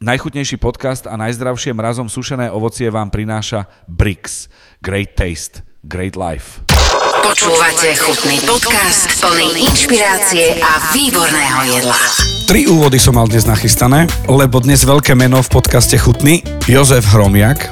[0.00, 4.48] Najchutnejší podcast a najzdravšie mrazom sušené ovocie vám prináša Brix.
[4.80, 6.64] Great taste, great life.
[7.20, 12.00] Počúvate chutný podcast plný inšpirácie a výborného jedla.
[12.48, 16.40] Tri úvody som mal dnes nachystané, lebo dnes veľké meno v podcaste Chutný.
[16.64, 17.68] Jozef Hromiak.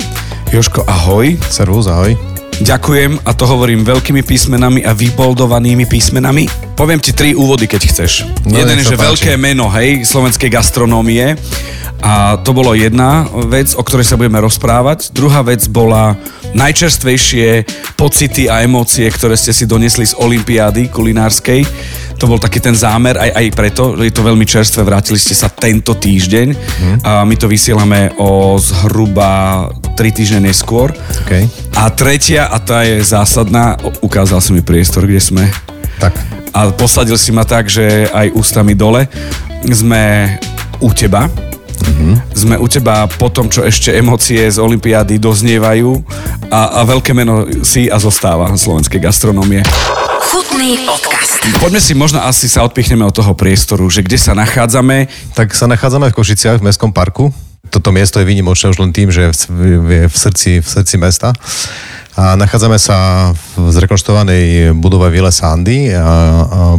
[0.53, 1.33] Joško, ahoj.
[1.49, 2.13] Servus, ahoj.
[2.59, 6.51] Ďakujem a to hovorím veľkými písmenami a vyboldovanými písmenami.
[6.75, 8.27] Poviem ti tri úvody, keď chceš.
[8.43, 9.07] No, Jeden, nech že páči.
[9.07, 11.39] veľké meno, hej, slovenskej gastronómie.
[12.03, 15.11] A to bolo jedna vec, o ktorej sa budeme rozprávať.
[15.15, 16.15] Druhá vec bola
[16.55, 17.67] najčerstvejšie
[17.99, 21.63] pocity a emócie, ktoré ste si donesli z Olympiády kulinárskej.
[22.19, 25.39] To bol taký ten zámer, aj, aj preto, že je to veľmi čerstvé, vrátili ste
[25.39, 26.95] sa tento týždeň Mhm.
[27.07, 30.91] a my to vysielame o zhruba 3 týždne neskôr.
[31.25, 31.33] OK.
[31.79, 35.45] A tretia, a tá je zásadná, ukázal si mi priestor, kde sme.
[36.03, 36.11] Tak.
[36.51, 39.07] A posadil si ma tak, že aj ústami dole.
[39.63, 40.35] Sme
[40.83, 41.31] u teba.
[42.35, 46.01] Sme u teba po tom, čo ešte emócie z Olympiády doznievajú
[46.51, 49.65] a, a veľké meno si a zostáva slovenskej gastronómie.
[50.29, 51.41] Chutný podcast.
[51.59, 55.09] Poďme si možno asi sa odpichneme od toho priestoru, že kde sa nachádzame.
[55.33, 57.33] Tak sa nachádzame v Košiciach v Mestskom parku.
[57.71, 59.31] Toto miesto je výnimočné už len tým, že je
[60.09, 61.33] v- srdci, v srdci mesta.
[62.19, 66.05] A nachádzame sa v zrekonštruovanej budove Ville Sandy, a, a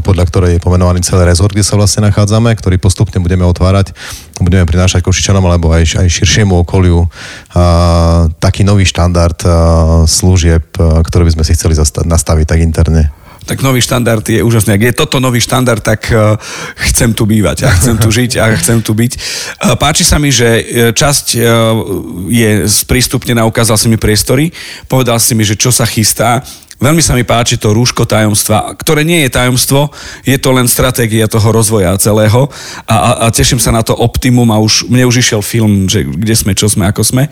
[0.04, 3.96] podľa ktorej je pomenovaný celý rezort, kde sa vlastne nachádzame, ktorý postupne budeme otvárať,
[4.44, 7.08] budeme prinášať Košičanom alebo aj, aj širšiemu okoliu
[7.56, 9.56] a, taký nový štandard a,
[10.04, 13.08] služieb, a, by sme si chceli zasta- nastaviť tak interne.
[13.50, 14.78] Tak nový štandard je úžasný.
[14.78, 16.38] Ak je toto nový štandard, tak uh,
[16.86, 19.12] chcem tu bývať a chcem tu žiť a chcem tu byť.
[19.18, 21.34] Uh, páči sa mi, že uh, časť
[22.30, 24.54] je sprístupnená, ukázal si mi priestory,
[24.86, 26.46] povedal si mi, že čo sa chystá.
[26.80, 29.92] Veľmi sa mi páči to rúško tajomstva, ktoré nie je tajomstvo,
[30.24, 32.48] je to len stratégia toho rozvoja celého
[32.88, 36.08] a, a, a teším sa na to optimum a už, mne už išiel film, že
[36.08, 37.28] kde sme, čo sme, ako sme.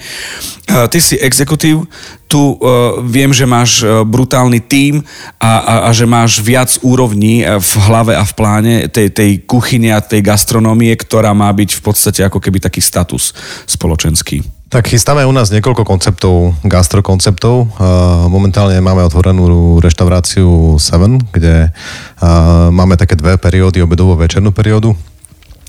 [0.67, 1.87] Uh, ty si exekutív,
[2.27, 4.99] tu uh, viem, že máš uh, brutálny tím
[5.39, 9.31] a, a, a že máš viac úrovní uh, v hlave a v pláne tej, tej
[9.47, 13.31] kuchyne a tej gastronómie, ktorá má byť v podstate ako keby taký status
[13.63, 14.56] spoločenský.
[14.67, 17.55] Tak chystáme u nás niekoľko konceptov, gastrokonceptov.
[17.55, 24.91] Uh, Momentálne máme otvorenú reštauráciu Seven, kde uh, máme také dve periódy, obedovú večernú periódu.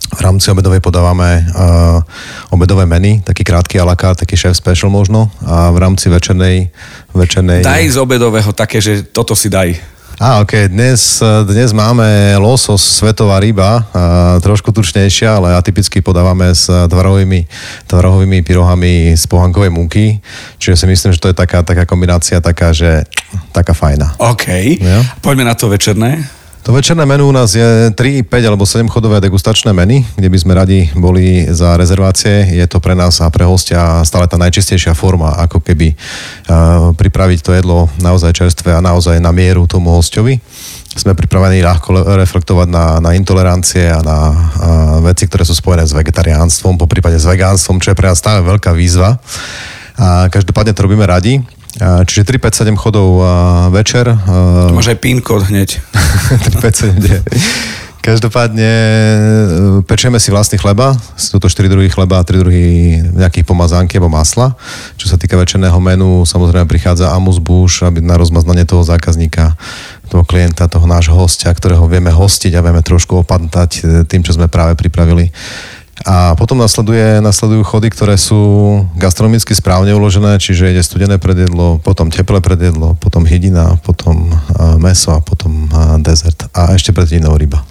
[0.09, 2.03] V rámci obedovej podávame uh,
[2.51, 5.31] obedové meny, taký krátky a la carte, taký chef special možno.
[5.47, 6.75] A v rámci večernej...
[7.15, 9.79] večernej Daj z obedového také, že toto si daj.
[10.19, 14.03] Á, ok, dnes, dnes máme losos, svetová ryba, a
[14.43, 17.47] trošku tučnejšia, ale atypicky podávame s tvarohovými,
[17.87, 20.19] tvarohovými pyrohami z pohankovej múky,
[20.59, 23.07] čiže si myslím, že to je taká, taká kombinácia taká, že
[23.55, 24.19] taká fajná.
[24.19, 24.47] OK,
[24.83, 25.07] Jo.
[25.23, 26.38] poďme na to večerné.
[26.67, 30.39] To večerné menu u nás je 3, 5 alebo 7 chodové degustačné meny, kde by
[30.39, 32.45] sme radi boli za rezervácie.
[32.51, 37.39] Je to pre nás a pre hostia stále tá najčistejšia forma, ako keby uh, pripraviť
[37.41, 40.43] to jedlo naozaj čerstvé a naozaj na mieru tomu hostovi.
[40.93, 44.37] Sme pripravení ľahko le- reflektovať na, na intolerancie a na uh,
[45.01, 48.45] veci, ktoré sú spojené s vegetariánstvom, po prípade s vegánstvom, čo je pre nás stále
[48.45, 49.17] veľká výzva.
[49.99, 51.43] A každopádne to robíme radi.
[51.79, 53.23] Čiže 3, 5, 7 chodov
[53.71, 54.11] večer.
[54.11, 55.79] a Máš aj PIN kód hneď.
[56.59, 57.89] 359.
[57.99, 59.19] Každopádne e,
[59.85, 62.67] pečieme si vlastný chleba, sú to 4 druhy chleba a 3 druhy
[63.05, 64.57] nejakých pomazánky alebo masla.
[64.97, 69.53] Čo sa týka večerného menu, samozrejme prichádza amus buš, aby na rozmaznanie toho zákazníka,
[70.09, 74.33] toho klienta, toho nášho hostia, ktorého vieme hostiť a vieme trošku opantať e, tým, čo
[74.33, 75.29] sme práve pripravili.
[76.07, 78.39] A potom nasleduje, nasledujú chody, ktoré sú
[78.95, 84.31] gastronomicky správne uložené, čiže ide studené predjedlo, potom teplé predjedlo, potom hydina, potom
[84.79, 85.67] meso a potom
[86.03, 86.47] dezert.
[86.55, 87.67] A ešte predjedinou ryba.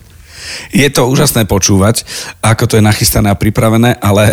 [0.71, 2.07] Je to úžasné počúvať,
[2.39, 4.31] ako to je nachystané a pripravené, ale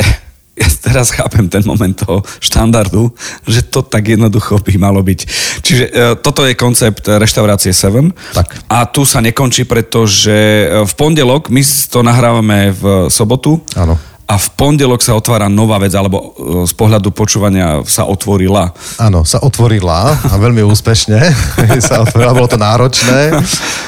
[0.55, 3.11] ja teraz chápem ten moment toho štandardu,
[3.43, 5.21] že to tak jednoducho by malo byť.
[5.67, 5.93] Čiže e,
[6.23, 8.15] toto je koncept reštaurácie Seven.
[8.33, 8.71] Tak.
[8.71, 13.99] A tu sa nekončí, pretože e, v pondelok, my to nahrávame v sobotu, Áno.
[14.35, 18.75] A v pondelok sa otvára nová vec, alebo e, z pohľadu počúvania sa otvorila.
[18.99, 21.23] Áno, sa otvorila a veľmi úspešne.
[21.87, 23.31] sa otvorila, bolo to náročné.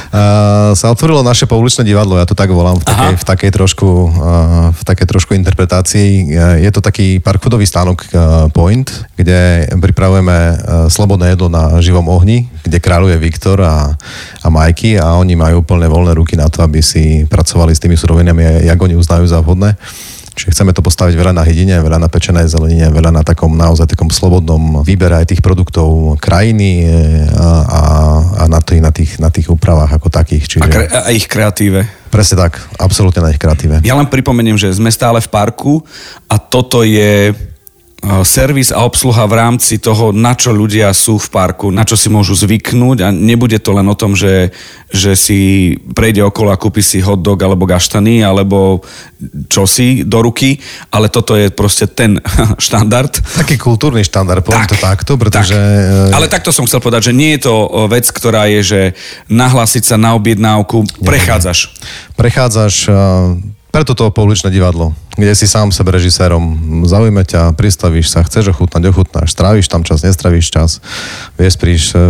[0.07, 3.21] Uh, sa otvorilo naše pouličné divadlo, ja to tak volám, v takej, Aha.
[3.21, 6.33] v takej, trošku, uh, v takej trošku interpretácii.
[6.33, 8.89] Uh, je to taký parkfoodový stánok uh, Point,
[9.19, 10.57] kde pripravujeme uh,
[10.89, 13.93] slobodné jedlo na živom ohni, kde kráľuje Viktor a,
[14.41, 17.99] a Majky a oni majú úplne voľné ruky na to, aby si pracovali s tými
[17.99, 19.77] surovinami, jak oni uznajú za vhodné.
[20.37, 23.89] Čiže chceme to postaviť veľa na hydine, veľa na pečenej zelenine, veľa na takom naozaj
[23.89, 26.85] takom slobodnom výbere aj tých produktov krajiny
[27.33, 27.83] a, a,
[28.41, 30.45] a na, tých, na, tých, na tých úpravách ako takých.
[30.45, 30.63] Čiže...
[30.63, 31.89] A, kre, a ich kreatíve.
[32.13, 33.81] Presne tak, absolútne na ich kreatíve.
[33.81, 35.81] Ja len pripomeniem, že sme stále v parku
[36.29, 37.33] a toto je
[38.23, 42.07] servis a obsluha v rámci toho, na čo ľudia sú v parku, na čo si
[42.07, 44.55] môžu zvyknúť a nebude to len o tom, že,
[44.93, 48.85] že si prejde okolo a kúpi si hot dog alebo gaštany alebo
[49.51, 50.61] čosi do ruky,
[50.95, 52.23] ale toto je proste ten
[52.67, 53.11] štandard.
[53.43, 55.57] Taký kultúrny štandard, poviem tak, to takto, pretože...
[55.57, 56.15] Tak.
[56.15, 57.55] Ale takto som chcel povedať, že nie je to
[57.91, 58.81] vec, ktorá je, že
[59.27, 61.75] nahlásiť sa na objednávku, prechádzaš.
[62.15, 62.75] Prechádzaš
[63.77, 66.57] preto to pouličné divadlo, kde si sám sebe režisérom
[66.89, 70.81] zaujme ťa, pristavíš sa, chceš ochutnať, ochutnáš, stráviš tam čas, nestravíš čas,
[71.37, 72.01] vieš príš e,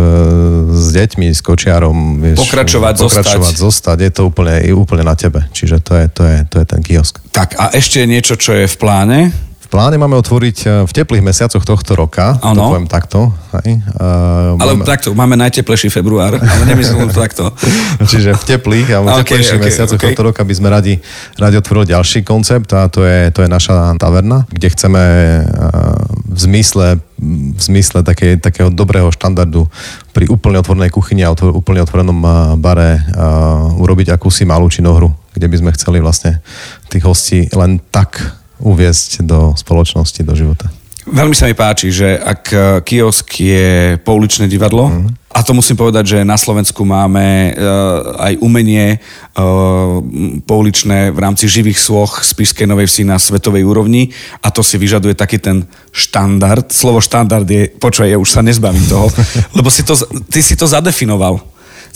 [0.71, 3.67] s deťmi, s kočiarom, vieš pokračovať, pokračovať zostať.
[3.67, 3.97] zostať.
[3.99, 7.19] Je to úplne, úplne na tebe, čiže to je, to je, to je ten kiosk.
[7.35, 9.35] Tak a ešte niečo, čo je v pláne,
[9.67, 12.55] v pláne máme otvoriť e, v teplých mesiacoch tohto roka, ano.
[12.55, 13.35] to poviem takto.
[13.59, 13.83] Hej.
[13.99, 14.87] Uh, ale máme...
[14.87, 17.51] takto, máme najteplejší február, ale nemyslím to takto.
[17.99, 20.15] Čiže v teplých a v teplejších okay, mesiacoch okay.
[20.15, 20.95] tohto roka by sme radi,
[21.35, 25.03] radi otvorili ďalší koncept a to je, to je naša taverna, kde chceme
[25.43, 25.99] uh,
[26.31, 29.67] v zmysle, v zmysle také, takého dobrého štandardu
[30.15, 32.15] pri úplne otvorenej kuchyni a otvor, úplne otvorenom
[32.55, 36.39] bare uh, urobiť akúsi malú činohru, kde by sme chceli vlastne
[36.87, 40.67] tých hostí len tak uviezť do spoločnosti, do života.
[41.07, 45.31] Veľmi sa mi páči, že ak e, kiosk je pouličné divadlo, mm.
[45.31, 50.01] a to musím povedať, že na Slovensku máme uh, aj umenie uh,
[50.49, 54.09] pouličné v rámci živých sloh z Pišskej Novej Vsi na svetovej úrovni
[54.41, 56.73] a to si vyžaduje taký ten štandard.
[56.73, 59.13] Slovo štandard je, počuj, ja už sa nezbavím toho,
[59.61, 59.93] lebo si to,
[60.25, 61.37] ty si to zadefinoval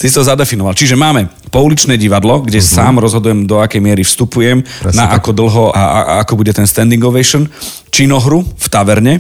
[0.02, 0.74] si to zadefinoval.
[0.74, 2.74] Čiže máme pouličné divadlo, kde uh-huh.
[2.80, 5.22] sám rozhodujem, do akej miery vstupujem, Presne na tak.
[5.22, 7.46] ako dlho a, a ako bude ten standing ovation.
[7.92, 9.20] Činohru v taverne.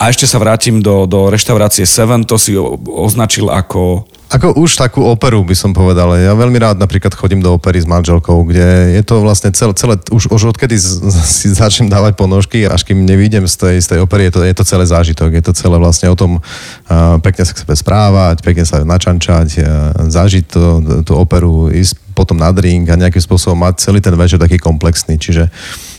[0.00, 2.56] A ešte sa vrátim do, do reštaurácie Seven, to si
[2.88, 6.12] označil ako ako už takú operu by som povedal.
[6.20, 9.96] Ja veľmi rád napríklad chodím do opery s manželkou, kde je to vlastne celé, celé
[10.12, 10.76] už, už odkedy
[11.24, 14.54] si začnem dávať ponožky, až kým nevidím z tej, z tej opery, je to, je
[14.54, 15.32] to celé zážitok.
[15.32, 19.48] Je to celé vlastne o tom uh, pekne sa k sebe správať, pekne sa načančať,
[19.64, 19.66] uh,
[20.12, 20.62] zažiť to,
[21.08, 25.16] tú operu, ísť potom na drink a nejakým spôsobom mať celý ten večer taký komplexný.
[25.16, 25.48] Čiže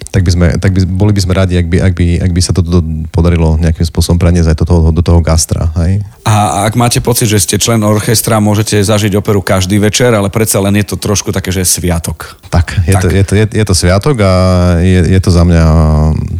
[0.09, 2.41] tak by sme, tak by, boli by sme radi, ak by, ak by, ak by
[2.41, 2.65] sa to
[3.13, 5.69] podarilo nejakým spôsobom preniesť aj do toho, do toho gastra.
[5.85, 6.01] Hej?
[6.25, 10.57] A ak máte pocit, že ste člen orchestra, môžete zažiť operu každý večer, ale predsa
[10.65, 12.41] len je to trošku také, že je sviatok.
[12.49, 13.01] Tak, je, tak.
[13.05, 14.33] To, je, to, je, je to sviatok a
[14.81, 15.65] je, je to za mňa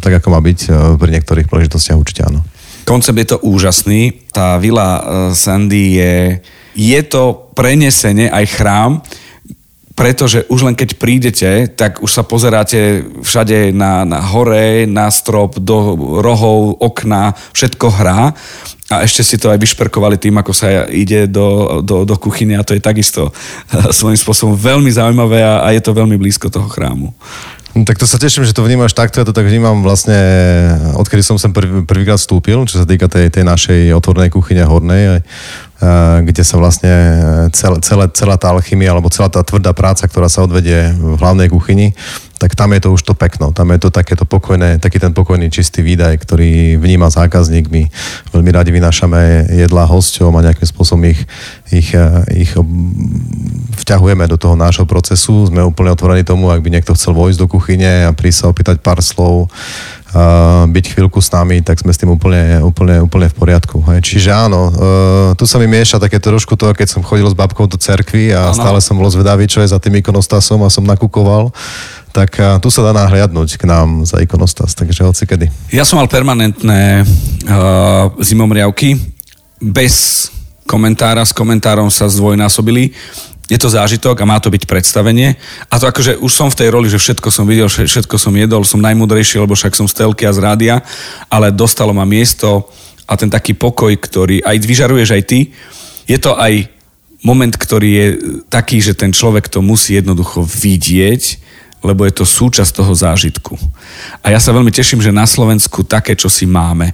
[0.02, 2.42] tak, ako má byť e, pri niektorých príležitostiach určite áno.
[2.82, 4.26] Koncept je to úžasný.
[4.34, 5.00] Tá vila e,
[5.38, 6.14] Sandy je,
[6.74, 8.98] je to prenesenie aj chrám,
[10.00, 15.60] pretože už len keď prídete, tak už sa pozeráte všade na, na hore, na strop,
[15.60, 15.92] do
[16.24, 18.32] rohov, okna, všetko hrá
[18.88, 22.64] a ešte si to aj vyšperkovali tým, ako sa ide do, do, do kuchyny a
[22.64, 23.28] to je takisto
[24.00, 27.12] svojím spôsobom veľmi zaujímavé a, a je to veľmi blízko toho chrámu.
[27.70, 30.18] No, tak to sa teším, že to vnímaš takto, ja to tak vnímam vlastne,
[30.98, 35.22] odkedy som sem prv, prvýkrát vstúpil, čo sa týka tej, tej našej otvornej kuchyne hornej,
[36.20, 36.92] kde sa vlastne
[37.56, 41.48] celé, celé, celá tá alchymia, alebo celá tá tvrdá práca, ktorá sa odvedie v hlavnej
[41.48, 41.96] kuchyni,
[42.40, 43.52] tak tam je to už to pekno.
[43.52, 47.68] Tam je to takéto pokojné, taký ten pokojný čistý výdaj, ktorý vníma zákazník.
[47.68, 47.84] My
[48.32, 51.20] veľmi radi vynášame jedlá hosťom a nejakým spôsobom ich,
[51.68, 51.92] ich,
[52.32, 52.52] ich
[53.84, 55.52] vťahujeme do toho nášho procesu.
[55.52, 58.80] Sme úplne otvorení tomu, ak by niekto chcel vojsť do kuchyne a prísť sa opýtať
[58.80, 59.52] pár slov,
[60.66, 63.78] byť chvíľku s nami, tak sme s tým úplne, úplne, úplne v poriadku.
[64.02, 64.72] Čiže áno, uh,
[65.38, 68.50] tu sa mi mieša také trošku to, keď som chodil s babkou do cerkvy a
[68.50, 68.56] ano.
[68.58, 71.54] stále som bol zvedavý, čo je za tým ikonostasom a som nakukoval
[72.10, 75.46] tak uh, tu sa dá nahliadnúť k nám za ikonostas, takže hoci kedy.
[75.70, 78.98] Ja som mal permanentné uh, zimomriavky,
[79.62, 80.26] bez
[80.66, 82.94] komentára, s komentárom sa zdvojnásobili
[83.50, 85.34] je to zážitok a má to byť predstavenie.
[85.66, 88.62] A to akože už som v tej roli, že všetko som videl, všetko som jedol,
[88.62, 90.74] som najmudrejší, lebo však som z telky a z rádia,
[91.26, 92.70] ale dostalo ma miesto
[93.10, 95.50] a ten taký pokoj, ktorý aj vyžaruješ aj ty,
[96.06, 96.70] je to aj
[97.26, 98.06] moment, ktorý je
[98.46, 101.50] taký, že ten človek to musí jednoducho vidieť,
[101.82, 103.56] lebo je to súčasť toho zážitku.
[104.22, 106.92] A ja sa veľmi teším, že na Slovensku také, čo si máme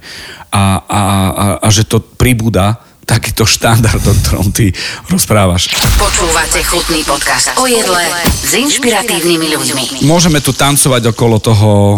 [0.49, 4.75] a, a, a, a že to pribúda takýto štandard, o ktorom ty
[5.07, 5.71] rozprávaš.
[5.95, 9.83] Počúvate chutný podcast o jedle s inšpiratívnymi ľuďmi.
[10.03, 11.97] Môžeme tu tancovať okolo toho e,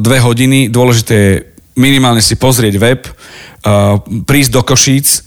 [0.00, 0.72] dve hodiny.
[0.72, 1.32] Dôležité je
[1.76, 3.12] minimálne si pozrieť web, e,
[4.24, 5.20] prísť do Košíc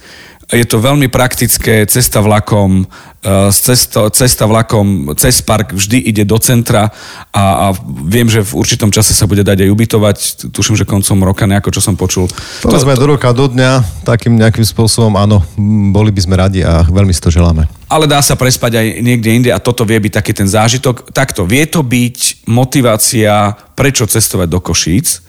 [0.49, 2.89] Je to veľmi praktické, cesta vlakom,
[3.21, 6.89] e, cesta, cesta vlakom cez park vždy ide do centra
[7.29, 10.17] a, a viem, že v určitom čase sa bude dať aj ubytovať.
[10.49, 12.25] Tuším, že koncom roka nejako, čo som počul.
[12.65, 13.01] Povedzme to, to...
[13.05, 15.45] do roka, do dňa, takým nejakým spôsobom, áno,
[15.93, 17.69] boli by sme radi a veľmi si to želáme.
[17.85, 21.13] Ale dá sa prespať aj niekde inde a toto vie byť taký ten zážitok.
[21.13, 25.28] Takto, vie to byť motivácia, prečo cestovať do Košíc,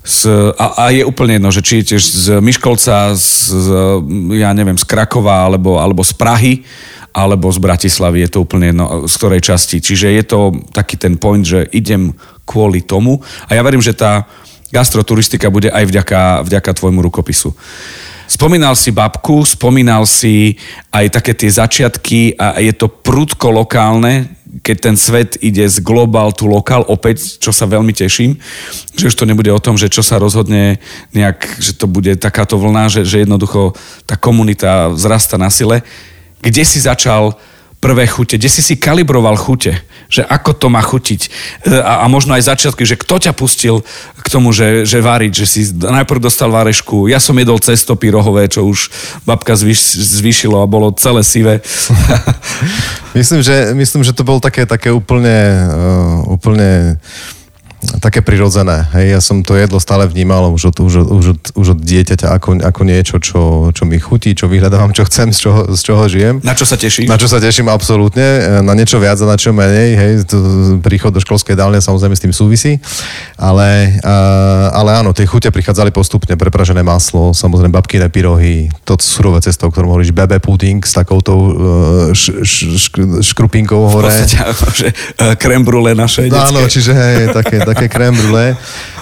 [0.00, 0.20] z,
[0.56, 3.68] a, a je úplne jedno, že či je tiež z Myškolca, z, z,
[4.40, 6.54] ja neviem, z Krakova alebo, alebo z Prahy,
[7.10, 9.82] alebo z Bratislavy, je to úplne jedno, z ktorej časti.
[9.82, 12.14] Čiže je to taký ten point, že idem
[12.46, 14.26] kvôli tomu a ja verím, že tá
[14.70, 17.50] gastroturistika bude aj vďaka, vďaka tvojmu rukopisu.
[18.30, 20.54] Spomínal si babku, spomínal si
[20.94, 24.30] aj také tie začiatky a je to prudko lokálne,
[24.66, 28.34] keď ten svet ide z global to lokal, opäť, čo sa veľmi teším,
[28.98, 30.82] že už to nebude o tom, že čo sa rozhodne
[31.14, 33.78] nejak, že to bude takáto vlna, že, že jednoducho
[34.10, 35.86] tá komunita vzrasta na sile.
[36.42, 37.38] Kde si začal
[37.80, 39.72] prvé chute, kde si si kalibroval chute,
[40.12, 41.20] že ako to má chutiť?
[41.64, 43.80] E, a, a možno aj začiatky, že kto ťa pustil
[44.20, 48.52] k tomu, že, že variť, že si najprv dostal varešku, ja som jedol cestopy rohové,
[48.52, 48.92] čo už
[49.24, 51.64] babka zvýš, zvýšilo a bolo celé sivé.
[53.18, 57.00] myslím, že, myslím, že to bol také, také úplne, uh, úplne
[58.00, 58.84] také prirodzené.
[58.92, 62.28] Hej, ja som to jedlo stále vnímal už od, už, už, od, už od dieťaťa
[62.36, 66.02] ako, ako niečo, čo, čo mi chutí, čo vyhľadávam, čo chcem, z čoho, z čoho
[66.04, 66.36] žijem.
[66.44, 67.08] Na čo sa teším?
[67.08, 68.60] Na čo sa teším absolútne.
[68.60, 69.96] Na niečo viac a na čo menej.
[69.96, 70.36] Hej, to,
[70.84, 72.72] príchod do školskej dálne samozrejme s tým súvisí.
[73.40, 74.16] Ale, a,
[74.76, 76.36] ale áno, tie chute prichádzali postupne.
[76.36, 81.32] Prepražené maslo, samozrejme babkine pyrohy, to surové cesto, o ktorom hovoríš, bebe puding s takouto
[81.32, 81.48] uh,
[82.12, 82.86] š, š, š,
[83.32, 84.08] škrupinkou hore.
[84.08, 84.36] V podstate,
[84.80, 86.28] že uh, krem brule naše.
[86.28, 88.56] No, áno, čiže hej, také, také krém brûlée.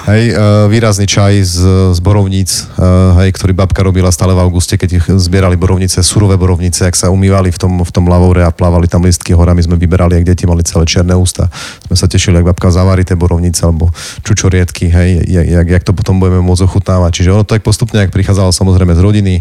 [0.08, 1.56] Hej, uh, výrazný čaj z,
[1.92, 6.40] z borovníc, uh, hej, ktorý babka robila stále v auguste, keď ich zbierali borovnice, surové
[6.40, 9.76] borovnice, ak sa umývali v tom, v tom lavore a plávali tam listky horami, sme
[9.76, 11.52] vyberali, ak deti mali celé čierne ústa.
[11.92, 13.92] Sme sa tešili, ak babka zavarí tie borovnice alebo
[14.24, 17.10] čučoriedky, hej, jak, jak, jak to potom budeme môcť ochutnávať.
[17.12, 19.34] Čiže ono to tak postupne, ak prichádzalo samozrejme z rodiny,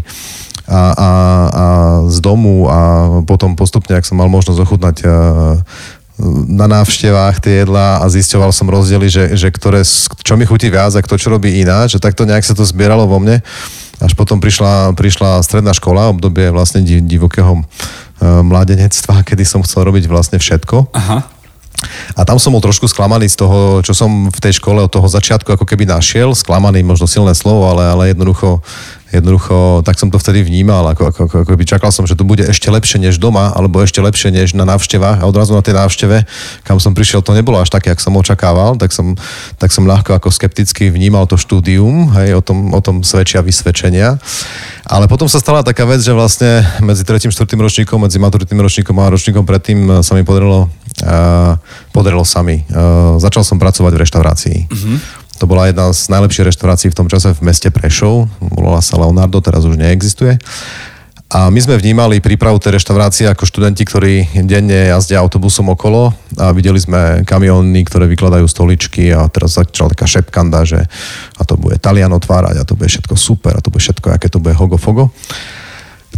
[0.68, 1.10] a, a,
[1.48, 1.64] a
[2.12, 2.78] z domu a
[3.24, 5.64] potom postupne, ak som mal možnosť ochutnať uh,
[6.50, 9.86] na návštevách tie jedlá a zisťoval som rozdiely, že, že ktoré,
[10.26, 13.06] čo mi chutí viac a kto čo robí ináč, že takto nejak sa to zbieralo
[13.06, 13.38] vo mne.
[13.98, 20.10] Až potom prišla, prišla stredná škola, obdobie vlastne divokého uh, mladenectva, kedy som chcel robiť
[20.10, 20.90] vlastne všetko.
[20.94, 21.38] Aha.
[22.18, 25.06] A tam som bol trošku sklamaný z toho, čo som v tej škole od toho
[25.06, 26.34] začiatku ako keby našiel.
[26.34, 28.58] Sklamaný, možno silné slovo, ale, ale jednoducho
[29.08, 32.28] Jednoducho, tak som to vtedy vnímal, ako, ako, ako, ako by čakal som, že to
[32.28, 35.80] bude ešte lepšie než doma, alebo ešte lepšie než na návštevách a odrazu na tej
[35.80, 36.28] návšteve,
[36.68, 39.16] kam som prišiel, to nebolo až také, ako som očakával, tak som,
[39.56, 44.20] tak som ľahko ako skepticky vnímal to štúdium, hej, o tom, o tom svedčia vysvedčenia.
[44.84, 47.32] Ale potom sa stala taká vec, že vlastne medzi 3.
[47.32, 47.48] 4.
[47.48, 50.68] ročníkom, medzi maturitným ročníkom a ročníkom predtým sa mi podarilo,
[51.04, 51.56] uh,
[51.92, 52.64] podarilo sa mi.
[52.68, 54.58] Uh, začal som pracovať v reštaurácii.
[54.68, 54.96] Mm-hmm.
[55.38, 58.26] To bola jedna z najlepších reštaurácií v tom čase v meste Prešov.
[58.42, 60.38] Volala sa Leonardo, teraz už neexistuje.
[61.28, 66.08] A my sme vnímali prípravu tej reštaurácie ako študenti, ktorí denne jazdia autobusom okolo
[66.40, 70.80] a videli sme kamióny, ktoré vykladajú stoličky a teraz začala taká šepkanda, že
[71.36, 74.32] a to bude Talian otvárať a to bude všetko super a to bude všetko, aké
[74.32, 75.12] to bude hogo fogo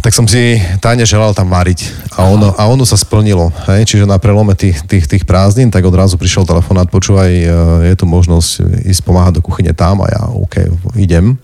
[0.01, 1.85] tak som si tajne želal tam variť.
[2.17, 3.53] A ono, a ono sa splnilo.
[3.69, 3.85] Hej?
[3.85, 7.45] Čiže na prelome tých, tých, tých prázdnin, tak odrazu prišiel telefonát, počúvaj, e,
[7.93, 10.65] je tu možnosť ísť pomáhať do kuchyne tam a ja, OK,
[10.97, 11.37] idem.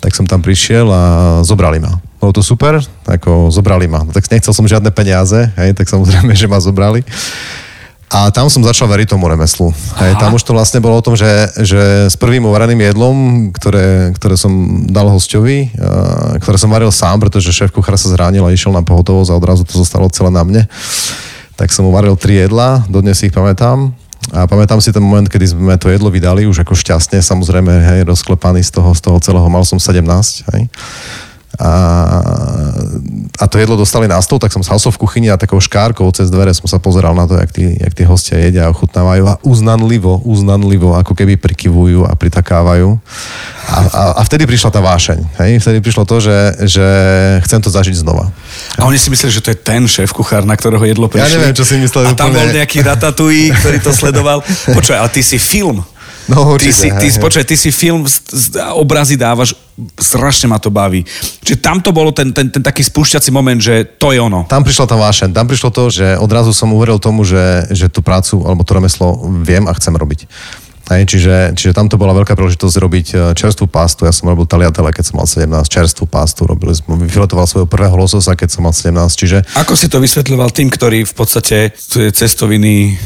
[0.00, 1.02] Tak som tam prišiel a
[1.44, 2.00] zobrali ma.
[2.16, 4.00] Bolo to super, ako zobrali ma.
[4.00, 7.04] No, tak nechcel som žiadne peniaze, hej, tak samozrejme, že ma zobrali.
[8.14, 9.74] A tam som začal veriť tomu remeslu.
[9.98, 13.16] Hej, tam už to vlastne bolo o tom, že, že s prvým uvareným jedlom,
[13.50, 15.74] ktoré, ktoré som dal hostovi,
[16.38, 19.66] ktoré som varil sám, pretože šéf kuchár sa zranil a išiel na pohotovosť a odrazu
[19.66, 20.62] to zostalo celé na mne,
[21.58, 23.90] tak som uvaril tri jedla, dodnes si ich pamätám.
[24.30, 28.00] A pamätám si ten moment, kedy sme to jedlo vydali, už ako šťastne, samozrejme, hej,
[28.06, 30.00] rozklepaný z toho, z toho celého, mal som 17,
[30.54, 30.70] hej
[31.54, 31.72] a,
[33.38, 36.26] a to jedlo dostali na stôl, tak som sal v kuchyni a takou škárkou cez
[36.26, 39.38] dvere som sa pozeral na to, jak tí, jak tí hostia jedia a ochutnávajú a
[39.46, 42.98] uznanlivo, uznanlivo, ako keby prikyvujú a pritakávajú.
[43.64, 45.18] A, a, a vtedy prišla tá vášeň.
[45.40, 45.50] Hej?
[45.62, 46.86] Vtedy prišlo to, že, že
[47.46, 48.34] chcem to zažiť znova.
[48.76, 51.22] A oni si mysleli, že to je ten šéf kuchár, na ktorého jedlo prišli.
[51.22, 52.12] Ja neviem, čo si mysleli.
[52.12, 52.44] A tam úplne...
[52.44, 54.42] bol nejaký ratatouille, ktorý to sledoval.
[54.68, 55.86] Počkaj, ale ty si film
[56.28, 58.08] No, určite, ty si, ty, počkaj, ty si film,
[58.72, 59.52] obrazy dávaš,
[60.00, 61.04] strašne ma to baví.
[61.44, 64.48] Čiže tam to bolo ten, ten, ten taký spúšťací moment, že to je ono.
[64.48, 68.00] Tam prišla tá vášeň, tam prišlo to, že odrazu som uveril tomu, že, že tú
[68.00, 70.24] prácu alebo to remeslo viem a chcem robiť.
[70.84, 74.04] Hej, čiže, čiže tam to bola veľká príležitosť robiť e, čerstvú pastu.
[74.04, 76.44] Ja som robil taliatele, keď som mal 17, čerstvú pastu.
[76.44, 78.92] Robili som, vyfiletoval svojho prvého lososa, keď som mal 17.
[78.92, 79.38] Čiže...
[79.64, 81.72] Ako si to vysvetľoval tým, ktorí v podstate
[82.12, 83.00] cestoviny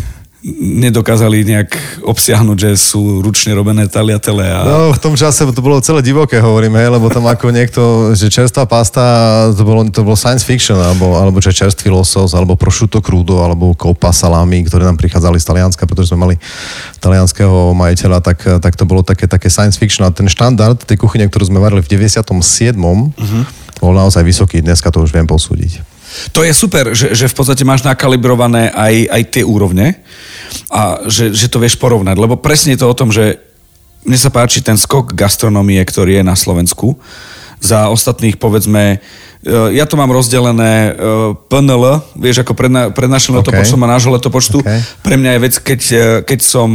[0.47, 1.71] nedokázali nejak
[2.07, 4.47] obsiahnuť, že sú ručne robené taliatele.
[4.47, 4.63] A...
[4.63, 7.83] No, v tom čase to bolo celé divoké, hovorím, hej, lebo tam ako niekto,
[8.15, 9.03] že čerstvá pasta,
[9.51, 13.75] to bolo, to bolo science fiction, alebo, alebo že čerstvý losos, alebo prosciutto crudo, alebo
[13.75, 16.37] kopa salami, ktoré nám prichádzali z Talianska, pretože sme mali
[17.03, 20.07] talianského majiteľa, tak, tak to bolo také, také science fiction.
[20.07, 22.79] A ten štandard tej kuchyne, ktorú sme varili v 97.
[22.79, 23.43] Uh-huh.
[23.83, 25.98] bol naozaj vysoký, dneska to už viem posúdiť.
[26.33, 30.01] To je super, že, že v podstate máš nakalibrované aj, aj tie úrovne
[30.73, 33.39] a že, že to vieš porovnať, lebo presne je to o tom, že
[34.07, 36.97] mne sa páči ten skok gastronomie, ktorý je na Slovensku.
[37.59, 39.03] Za ostatných, povedzme,
[39.47, 40.91] ja to mám rozdelené e,
[41.47, 43.47] PNL, vieš, ako predna, prednášam okay.
[43.47, 44.59] letopočtom a nášho letopočtu.
[44.61, 44.83] Okay.
[45.03, 46.71] Pre mňa je vec, keď, e, keď som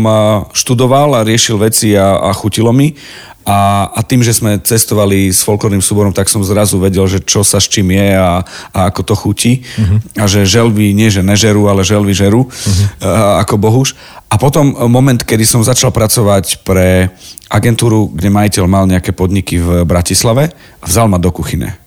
[0.55, 2.95] študoval a riešil veci a, a chutilo mi
[3.43, 7.43] a, a tým, že sme cestovali s folklórnym súborom, tak som zrazu vedel, že čo
[7.43, 8.39] sa s čím je a,
[8.71, 9.53] a ako to chutí.
[9.59, 9.99] Uh-huh.
[10.15, 13.03] A že želvy nie, že nežerú, ale želvy žerú, uh-huh.
[13.03, 13.99] a, ako bohuž.
[14.31, 17.11] A potom moment, kedy som začal pracovať pre
[17.51, 21.82] agentúru, kde majiteľ mal nejaké podniky v Bratislave, vzal ma do kuchyne.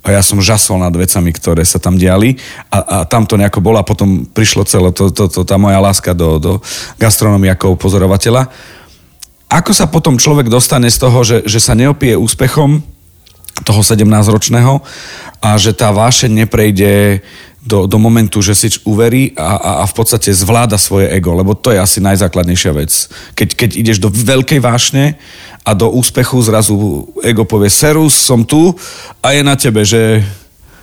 [0.00, 2.40] A ja som žasol nad vecami, ktoré sa tam diali
[2.72, 5.76] a, a tam to nejako bolo a potom prišlo celé to, to, to, tá moja
[5.76, 6.52] láska do, do
[6.96, 8.48] gastronomie ako pozorovateľa.
[9.50, 12.80] Ako sa potom človek dostane z toho, že, že sa neopie úspechom
[13.60, 14.80] toho 17-ročného
[15.44, 17.20] a že tá vášeň neprejde
[17.60, 21.52] do, do momentu, že si uverí a, a, a v podstate zvláda svoje ego, lebo
[21.52, 22.92] to je asi najzákladnejšia vec.
[23.36, 25.20] Keď, keď ideš do veľkej vášne
[25.60, 28.72] a do úspechu zrazu ego povie serus, som tu
[29.20, 30.24] a je na tebe, že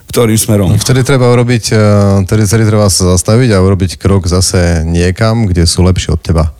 [0.07, 0.71] ktorým smerom.
[0.77, 1.79] Vtedy treba urobiť, eh,
[2.23, 6.53] vtedy, vtedy treba sa zastaviť a urobiť krok zase niekam, kde sú lepšie od teba.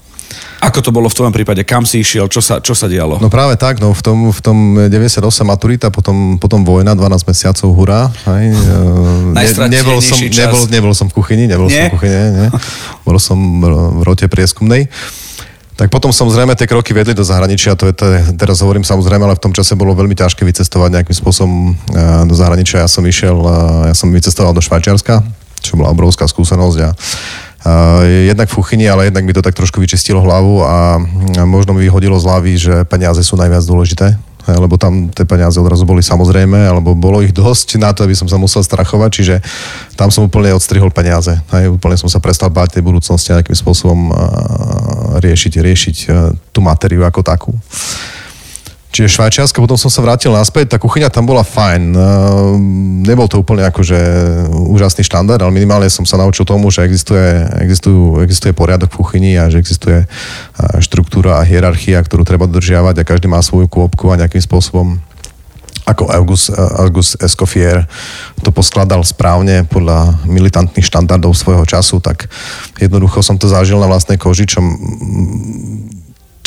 [0.57, 1.61] Ako to bolo v tvojom prípade?
[1.61, 2.25] Kam si išiel?
[2.25, 3.21] Čo sa, čo sa dialo?
[3.21, 4.57] No práve tak, no v tom, v tom
[4.89, 8.01] 98 maturita, potom, potom vojna, 12 mesiacov, hurá.
[8.25, 8.45] Hej.
[9.37, 10.33] Ne, nebol, som, čas.
[10.33, 11.77] nebol, nebol som v kuchyni, nebol nie?
[11.77, 12.47] som v kuchyni, nie.
[13.05, 14.89] Bol som v rote prieskumnej.
[15.77, 19.37] Tak potom samozrejme tie kroky vedli do zahraničia, to je, to teraz hovorím samozrejme, ale
[19.37, 21.77] v tom čase bolo veľmi ťažké vycestovať nejakým spôsobom
[22.25, 22.81] do zahraničia.
[22.81, 23.37] Ja som išiel,
[23.85, 25.21] ja som vycestoval do Švajčiarska,
[25.61, 26.89] čo bola obrovská skúsenosť a
[28.29, 31.01] jednak v kuchyni, ale jednak mi to tak trošku vyčistilo hlavu a
[31.43, 34.15] možno mi vyhodilo z hlavy, že peniaze sú najviac dôležité
[34.55, 38.31] lebo tam tie peniaze odrazu boli samozrejme, alebo bolo ich dosť na to, aby som
[38.31, 39.35] sa musel strachovať, čiže
[39.99, 41.35] tam som úplne odstrihol peniaze.
[41.51, 44.07] Hej, úplne som sa prestal báť tej budúcnosti nejakým spôsobom
[45.19, 45.97] riešiť, riešiť
[46.55, 47.51] tú materiu ako takú.
[48.97, 51.93] Čiže Švajčiarsko, potom som sa vrátil naspäť, tá kuchyňa tam bola fajn.
[51.93, 53.93] Ehm, nebol to úplne akože
[54.49, 59.37] úžasný štandard, ale minimálne som sa naučil tomu, že existuje, existujú, existuje poriadok v kuchyni
[59.37, 60.01] a že existuje
[60.81, 64.97] štruktúra a hierarchia, ktorú treba dodržiavať a každý má svoju kôpku a nejakým spôsobom
[65.87, 67.87] ako August, August Escoffier
[68.43, 72.27] to poskladal správne podľa militantných štandardov svojho času, tak
[72.75, 74.59] jednoducho som to zažil na vlastnej koži, čo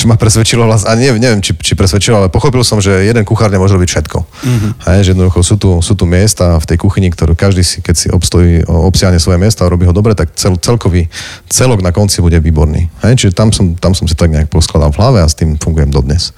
[0.00, 3.20] čo ma presvedčilo vlast, a neviem, neviem či, či presvedčilo, ale pochopil som, že jeden
[3.28, 4.18] kuchár nemôže robiť všetko.
[4.24, 4.70] Mm-hmm.
[4.88, 7.94] Hej, že jednoducho sú tu, sú tu miesta v tej kuchyni, ktorú každý si, keď
[7.94, 11.12] si obstojí, obsiahne svoje miesta a robí ho dobre, tak cel, celkový
[11.52, 12.88] celok na konci bude výborný.
[13.04, 15.60] Hej, čiže tam som, tam som si tak nejak poskladal v hlave a s tým
[15.60, 16.32] fungujem dodnes.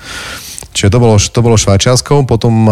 [0.74, 2.66] Čiže to bolo, to bolo Švajčiarsko, potom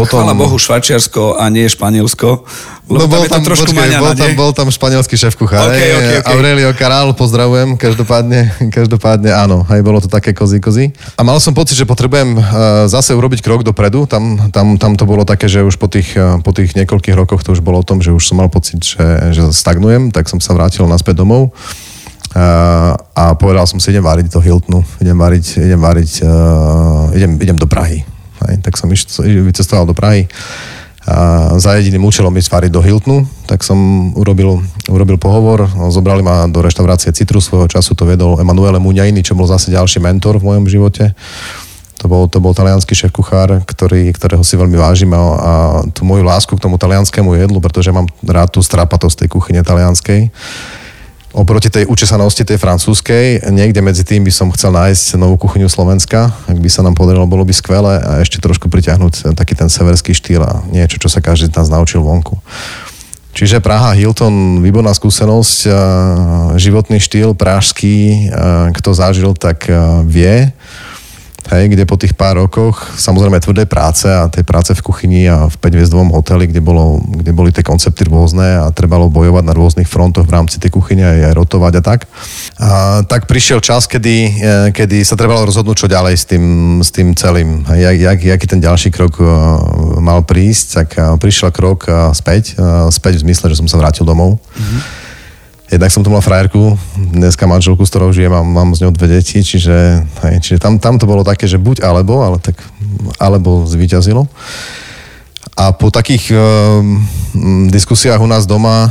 [0.00, 0.24] potom...
[0.24, 2.48] Chvala Bohu Švajčiarsko a nie Španielsko.
[2.90, 5.70] No bol tam, trošku počkej, bol, tam, bol tam španielský šéf kuchár.
[5.70, 6.30] Okay, okay, okay.
[6.34, 10.90] Aurelio Caral, pozdravujem, každopádne, každopádne áno, aj bolo to také kozy, kozy.
[11.14, 12.42] A mal som pocit, že potrebujem uh,
[12.90, 16.42] zase urobiť krok dopredu, tam, tam, tam to bolo také, že už po tých, uh,
[16.42, 19.30] po tých niekoľkých rokoch to už bolo o tom, že už som mal pocit, že,
[19.30, 21.54] že stagnujem, tak som sa vrátil naspäť domov.
[22.34, 27.38] Uh, a povedal som si, idem variť do Hiltonu, idem variť, idem variť, uh, idem,
[27.38, 28.02] idem do Prahy.
[28.48, 30.30] Hej, tak som vycestoval do Prahy
[31.08, 36.44] a za jediným účelom ísť variť do Hiltonu, tak som urobil, urobil pohovor, zobrali ma
[36.44, 40.52] do reštaurácie Citrus, svojho času to vedol Emanuele Muňajiny, čo bol zase ďalší mentor v
[40.52, 41.16] mojom živote.
[42.00, 45.52] To bol, to bol talianský šéf kuchár, ktorý, ktorého si veľmi vážim a, a
[45.88, 50.32] tú moju lásku k tomu talianskému jedlu, pretože mám rád tú strapatosť tej kuchyne talianskej
[51.30, 56.34] oproti tej učesanosti tej francúzskej, niekde medzi tým by som chcel nájsť novú kuchyňu Slovenska,
[56.50, 60.10] ak by sa nám podarilo, bolo by skvelé a ešte trošku priťahnuť taký ten severský
[60.10, 62.38] štýl a niečo, čo sa každý z naučil vonku.
[63.30, 65.70] Čiže Praha, Hilton, výborná skúsenosť,
[66.58, 68.26] životný štýl prážský,
[68.74, 69.70] kto zažil, tak
[70.02, 70.50] vie.
[71.50, 75.50] Hej, kde po tých pár rokoch, samozrejme tvrdé práce a tej práce v kuchyni a
[75.50, 79.90] v 5 hoteli, kde, bolo, kde boli tie koncepty rôzne a trebalo bojovať na rôznych
[79.90, 82.00] frontoch v rámci tej kuchyne aj, aj rotovať a tak.
[82.62, 84.32] A, tak prišiel čas, kedy, e,
[84.70, 86.44] kedy sa trebalo rozhodnúť, čo ďalej s tým,
[86.80, 87.66] s tým celým.
[87.66, 89.26] Jak, jak, jaký ten ďalší krok e,
[89.98, 92.54] mal prísť, tak e, prišiel krok späť,
[92.94, 94.38] späť v zmysle, že som sa vrátil domov.
[94.54, 94.99] Mm-hmm
[95.70, 99.18] jednak som tu mal frajerku, dneska manželku, s ktorou žijem, mám, mám z ňou dve
[99.18, 102.58] deti, čiže, hej, čiže tam, tam to bolo také, že buď alebo, ale tak
[103.22, 104.26] alebo zvíťazilo.
[105.54, 106.80] A po takých uh,
[107.70, 108.90] diskusiách u nás doma,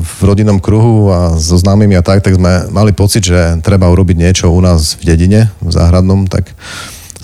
[0.00, 4.16] v rodinnom kruhu a so známymi a tak, tak sme mali pocit, že treba urobiť
[4.16, 6.56] niečo u nás v dedine, v záhradnom, tak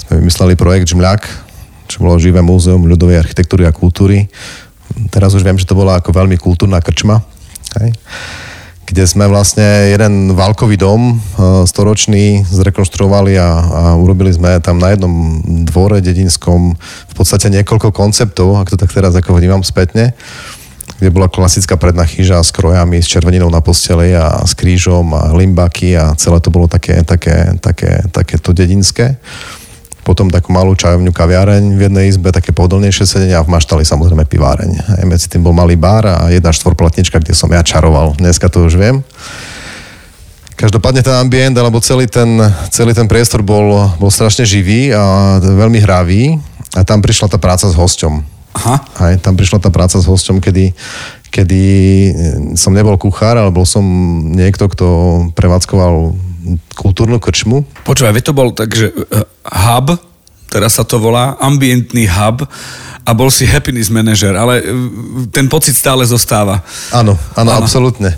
[0.05, 1.23] sme vymysleli projekt Žmľak,
[1.89, 4.29] čo bolo živé múzeum ľudovej architektúry a kultúry.
[5.09, 7.25] Teraz už viem, že to bola ako veľmi kultúrna krčma.
[7.81, 7.97] Hej
[8.85, 11.15] kde sme vlastne jeden válkový dom e,
[11.65, 16.77] storočný zrekonštruovali a, a urobili sme tam na jednom dvore dedinskom
[17.11, 20.13] v podstate niekoľko konceptov, ak to tak teraz ako vnímam spätne,
[21.01, 25.33] kde bola klasická predná chyža s krojami, s červeninou na posteli a s krížom a
[25.33, 29.17] limbaky a celé to bolo také, také, také, také to dedinské
[30.05, 34.29] potom takú malú čajovňu kaviareň v jednej izbe, také pohodlnejšie sedenia a v maštali samozrejme
[34.29, 35.01] piváreň.
[35.01, 38.13] Aj medzi tým bol malý bar a jedna štvorplatnička, kde som ja čaroval.
[38.21, 39.01] Dneska to už viem.
[40.55, 42.39] Každopádne ten ambient, alebo celý ten,
[42.71, 46.39] celý ten priestor bol, bol strašne živý a veľmi hravý
[46.79, 48.23] a tam prišla tá práca s hosťom.
[48.55, 48.77] Aha.
[49.03, 50.71] Aj, tam prišla tá práca s hosťom, kedy,
[51.35, 51.63] kedy
[52.55, 53.83] som nebol kuchár, ale bol som
[54.31, 54.87] niekto, kto
[55.35, 56.15] prevádzkoval
[56.77, 57.65] kultúrnu krčmu.
[57.85, 59.97] Počúvaj, to bol tak, že eh, hub,
[60.49, 62.45] teraz sa to volá, ambientný hub
[63.05, 64.65] a bol si happiness manager, ale eh,
[65.29, 66.65] ten pocit stále zostáva.
[66.93, 67.61] Áno, áno, áno.
[67.65, 68.17] absolútne.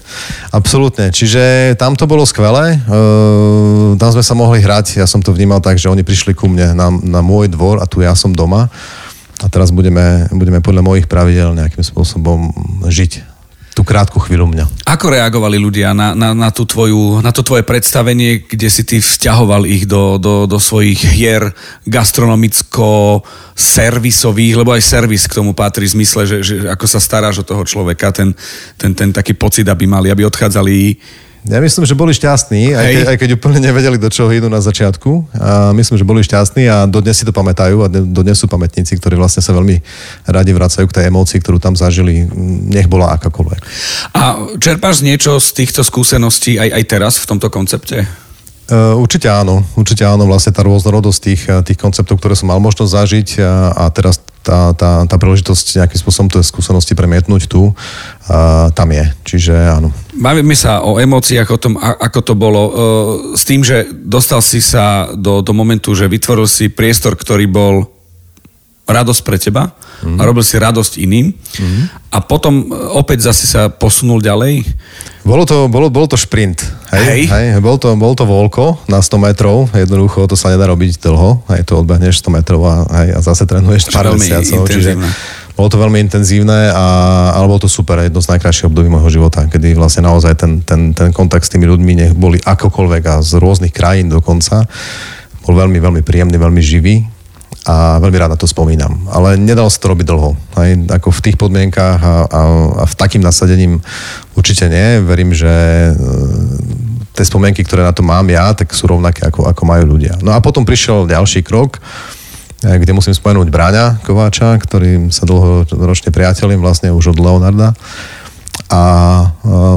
[0.54, 1.10] Absolútne.
[1.10, 2.78] Čiže tam to bolo skvelé.
[2.86, 5.02] Uh, tam sme sa mohli hrať.
[5.02, 7.90] Ja som to vnímal tak, že oni prišli ku mne na, na môj dvor a
[7.90, 8.70] tu ja som doma.
[9.44, 12.48] A teraz budeme, budeme podľa mojich pravidel nejakým spôsobom
[12.88, 13.25] žiť
[13.76, 14.88] tú krátku chvíľu mňa.
[14.88, 19.04] Ako reagovali ľudia na, na, na, tú tvoju, na to tvoje predstavenie, kde si ty
[19.04, 21.52] vzťahoval ich do, do, do svojich hier
[21.84, 27.46] gastronomicko-servisových, lebo aj servis k tomu patrí v zmysle, že, že ako sa staráš o
[27.48, 28.32] toho človeka, ten,
[28.80, 30.96] ten, ten taký pocit, aby mali, aby odchádzali
[31.46, 34.58] ja myslím, že boli šťastní, aj keď, aj keď úplne nevedeli, do čoho idú na
[34.58, 35.30] začiatku.
[35.38, 39.14] A myslím, že boli šťastní a dodnes si to pamätajú a dodnes sú pamätníci, ktorí
[39.14, 39.78] vlastne sa veľmi
[40.26, 42.26] radi vracajú k tej emócii, ktorú tam zažili,
[42.66, 43.60] nech bola akákoľvek.
[44.18, 48.26] A čerpáš niečo z týchto skúseností aj, aj teraz v tomto koncepte?
[48.66, 52.90] Uh, určite áno, určite áno, vlastne tá rôznorodosť tých, tých konceptov, ktoré som mal možnosť
[52.90, 58.66] zažiť a, a teraz tá, tá, tá príležitosť nejakým spôsobom tie skúsenosti premietnúť tu, uh,
[58.74, 59.94] tam je, čiže áno.
[60.16, 62.72] Bavíme sa o emóciách, o tom, ako to bolo, uh,
[63.36, 67.96] s tým, že dostal si sa do, do momentu, že vytvoril si priestor, ktorý bol
[68.86, 70.18] radosť pre teba mm-hmm.
[70.18, 71.84] a robil si radosť iným mm-hmm.
[72.14, 74.62] a potom opäť zase sa posunul ďalej.
[75.26, 76.62] Bolo to, bolo, bolo to šprint.
[76.94, 77.46] Hej, hej.
[77.50, 81.42] hej bol, to, bol to voľko na 100 metrov, jednoducho to sa nedá robiť dlho,
[81.50, 84.70] hej, to odbehneš 100 metrov a, hej, a zase trénuješ pár mesiacov.
[84.70, 84.94] Čiže
[85.56, 86.86] bolo to veľmi intenzívne, a,
[87.32, 90.92] ale bolo to super, jedno z najkrajších období môjho života, kedy vlastne naozaj ten, ten,
[90.92, 94.68] ten kontakt s tými ľuďmi, nech boli akokoľvek a z rôznych krajín dokonca,
[95.48, 97.08] bol veľmi, veľmi príjemný, veľmi živý
[97.66, 99.08] a veľmi rád na to spomínam.
[99.10, 100.38] Ale nedalo sa to robiť dlho.
[100.54, 102.40] Aj, ako v tých podmienkách a, a,
[102.82, 103.82] a v takým nasadením
[104.38, 105.02] určite nie.
[105.02, 105.92] Verím, že e,
[107.10, 110.14] tie spomienky, ktoré na to mám ja, tak sú rovnaké, ako, ako majú ľudia.
[110.22, 111.82] No a potom prišiel ďalší krok,
[112.64, 117.76] kde musím spomenúť Bráňa Kováča, ktorým sa dlhoročne priateľím, vlastne už od Leonarda.
[118.66, 118.82] A
[119.22, 119.24] e,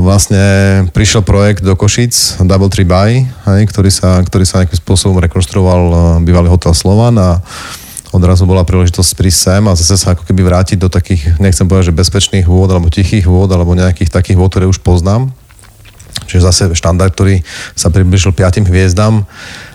[0.01, 0.45] vlastne
[0.95, 6.47] prišiel projekt do Košic, Double Tree Buy, ktorý sa, ktorý sa nejakým spôsobom rekonštruoval bývalý
[6.47, 7.43] hotel Slovan a
[8.09, 11.93] odrazu bola príležitosť prísť sem a zase sa ako keby vrátiť do takých, nechcem povedať,
[11.93, 15.29] že bezpečných vôd alebo tichých vôd alebo nejakých takých vôd, ktoré už poznám.
[16.25, 17.41] Čiže zase štandard, ktorý
[17.77, 19.25] sa približil piatim hviezdam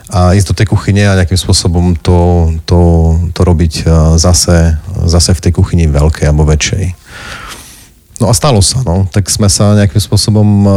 [0.09, 2.79] a ísť do tej kuchyne a nejakým spôsobom to, to,
[3.33, 3.89] to robiť
[4.21, 4.77] zase,
[5.09, 6.93] zase v tej kuchyni veľkej alebo väčšej.
[8.15, 9.03] No a stalo sa, no.
[9.11, 10.73] Tak sme sa nejakým spôsobom uh,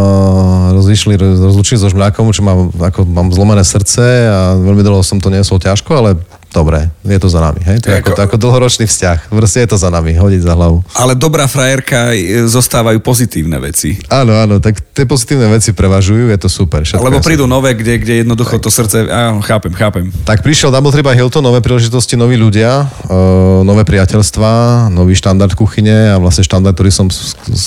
[0.74, 5.30] rozišli, rozlučili so žmľakom, čo má, ako mám zlomené srdce a veľmi dlho som to
[5.30, 6.10] niesol ťažko, ale
[6.52, 7.60] dobre, je to za nami.
[7.64, 7.84] Hej?
[7.84, 9.28] To je ako, to ako dlhoročný vzťah.
[9.28, 10.80] Proste je to za nami, hodiť za hlavu.
[10.96, 14.00] Ale dobrá frajerka, e, zostávajú pozitívne veci.
[14.08, 16.84] Áno, áno, tak tie pozitívne veci prevažujú, je to super.
[16.84, 17.54] Všetko Lebo prídu super.
[17.54, 18.64] nové, kde, kde jednoducho tak.
[18.64, 18.96] to srdce...
[19.08, 20.08] Áno, chápem, chápem.
[20.24, 26.12] Tak prišiel Double Triba Hilton, nové príležitosti, noví ľudia, uh, nové priateľstva, nový štandard kuchyne
[26.12, 27.06] a vlastne štandard, ktorý som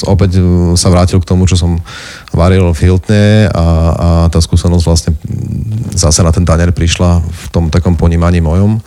[0.08, 1.82] opäť e, sa vrátil k tomu, čo som
[2.32, 5.12] varil v Hiltne a, a tá skúsenosť vlastne
[5.96, 8.80] zase na ten tanier prišla v tom takom ponímaní mojom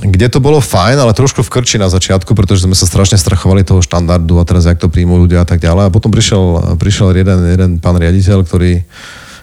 [0.00, 3.68] kde to bolo fajn, ale trošku v krči na začiatku, pretože sme sa strašne strachovali
[3.68, 5.92] toho štandardu a teraz jak to príjmu ľudia a tak ďalej.
[5.92, 8.80] A potom prišiel, prišiel jeden, jeden pán riaditeľ, ktorý,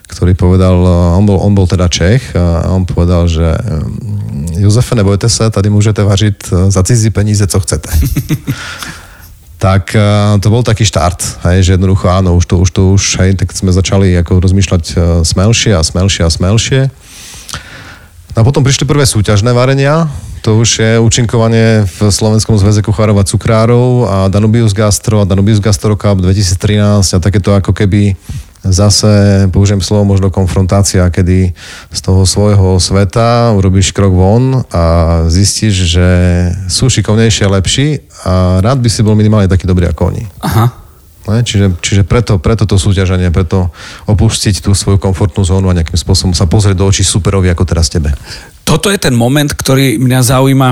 [0.10, 0.74] ktorý povedal,
[1.14, 5.70] on bol, on bol teda Čech a on povedal, že mm, Jozefe, nebojte sa, tady
[5.70, 6.38] môžete važiť
[6.74, 7.94] za cizí peníze, co chcete.
[9.58, 9.90] tak
[10.38, 13.50] to bol taký štart, hej, že jednoducho áno, už to, už to už, hej, tak
[13.58, 16.82] sme začali ako rozmýšľať e, smelšie a smelšie a smelšie.
[18.38, 20.06] A potom prišli prvé súťažné varenia,
[20.46, 25.58] to už je účinkovanie v Slovenskom zväze kuchárov a cukrárov a Danubius Gastro a Danubius
[25.58, 28.14] Gastro Cup 2013 a takéto ako keby
[28.64, 31.54] zase, použijem slovo možno konfrontácia, kedy
[31.92, 34.84] z toho svojho sveta urobíš krok von a
[35.30, 36.10] zistíš, že
[36.68, 37.88] sú šikovnejšie a lepší
[38.26, 40.24] a rád by si bol minimálne taký dobrý ako oni.
[40.42, 40.88] Aha.
[41.28, 41.44] Ne?
[41.44, 43.70] Čiže, čiže preto, preto to súťaženie, preto
[44.08, 47.92] opustiť tú svoju komfortnú zónu a nejakým spôsobom sa pozrieť do očí superovi ako teraz
[47.92, 48.16] tebe.
[48.64, 50.70] Toto je ten moment, ktorý mňa zaujíma,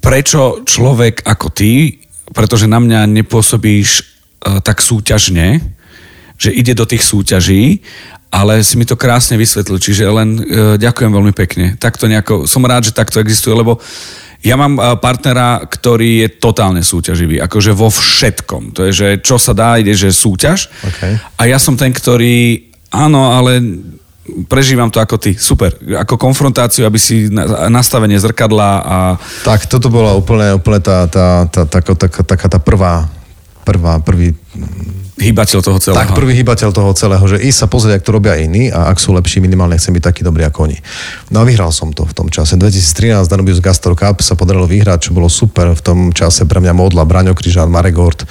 [0.00, 2.00] prečo človek ako ty,
[2.32, 5.75] pretože na mňa nepôsobíš uh, tak súťažne,
[6.36, 7.80] že ide do tých súťaží,
[8.30, 10.42] ale si mi to krásne vysvetlil, čiže len uh,
[10.76, 11.80] ďakujem veľmi pekne.
[11.80, 13.80] Takto nejako, som rád, že takto existuje, lebo
[14.44, 18.76] ja mám eh, partnera, ktorý je totálne súťaživý, akože vo všetkom.
[18.78, 20.70] To je, že čo sa dá, ide, že súťaž.
[20.86, 21.18] Okay.
[21.18, 23.58] A ja som ten, ktorý, áno, ale
[24.50, 25.34] prežívam to ako ty.
[25.34, 25.74] Super.
[26.06, 27.30] Ako konfrontáciu, aby si
[27.70, 28.96] nastavenie zrkadla a...
[29.46, 33.06] Tak, toto bola úplne, úplne tá, tá, tá, tá, tá, taká tá prvá,
[33.66, 34.30] prvá, prvý
[35.18, 35.98] hýbateľ toho celého.
[35.98, 39.02] Tak, prvý hýbateľ toho celého, že ísť sa pozrieť, ak to robia iní a ak
[39.02, 40.78] sú lepší, minimálne chcem byť taký dobrý ako oni.
[41.34, 42.54] No a vyhral som to v tom čase.
[42.54, 45.74] 2013 Danubius Gastor Cup sa podarilo vyhrať, čo bolo super.
[45.74, 48.22] V tom čase pre mňa modla Braňo Kryžán, Marek Hort,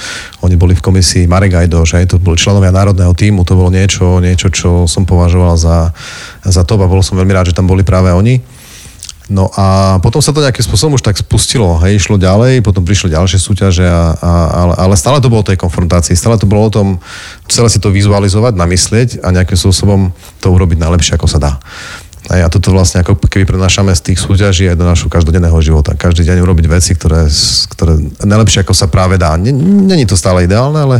[0.45, 4.23] oni boli v komisii, Marek Ajdoš, aj to boli členovia národného týmu, to bolo niečo,
[4.23, 5.91] niečo, čo som považoval za,
[6.47, 8.54] za to a bol som veľmi rád, že tam boli práve oni.
[9.25, 13.09] No a potom sa to nejakým spôsobom už tak spustilo, hej, išlo ďalej, potom prišli
[13.09, 16.69] ďalšie súťaže, a, a, ale, ale stále to bolo o tej konfrontácii, stále to bolo
[16.69, 16.87] o tom,
[17.49, 21.51] celé si to vizualizovať, namyslieť a nejakým spôsobom to urobiť najlepšie, ako sa dá.
[22.25, 25.93] A toto vlastne ako keby prenášame z tých súťaží aj do našho každodenného života.
[25.93, 27.29] Každý deň urobiť veci, ktoré,
[27.69, 29.37] ktoré najlepšie ako sa práve dá.
[29.37, 30.97] Není to stále ideálne, ale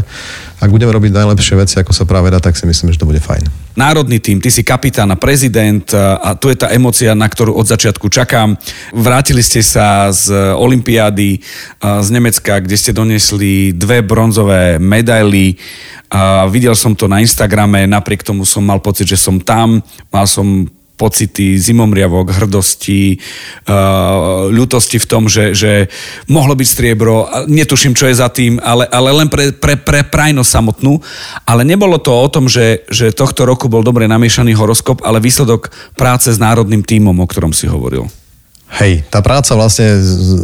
[0.62, 3.18] ak budeme robiť najlepšie veci, ako sa práve dá, tak si myslím, že to bude
[3.18, 3.42] fajn.
[3.74, 7.66] Národný tým, ty si kapitán a prezident a tu je tá emocia, na ktorú od
[7.66, 8.54] začiatku čakám.
[8.94, 11.42] Vrátili ste sa z Olympiády
[11.82, 15.58] z Nemecka, kde ste donesli dve bronzové medaily.
[16.14, 19.82] A videl som to na Instagrame, napriek tomu som mal pocit, že som tam.
[20.14, 23.20] Mal som pocity zimomriavok, hrdosti,
[23.68, 25.92] uh, ľutosti v tom, že, že
[26.32, 30.50] mohlo byť striebro, netuším, čo je za tým, ale, ale len pre, pre, pre prajnosť
[30.50, 31.04] samotnú.
[31.44, 35.70] Ale nebolo to o tom, že, že tohto roku bol dobre namiešaný horoskop, ale výsledok
[36.00, 38.08] práce s národným tímom, o ktorom si hovoril.
[38.76, 40.02] Hej, tá práca vlastne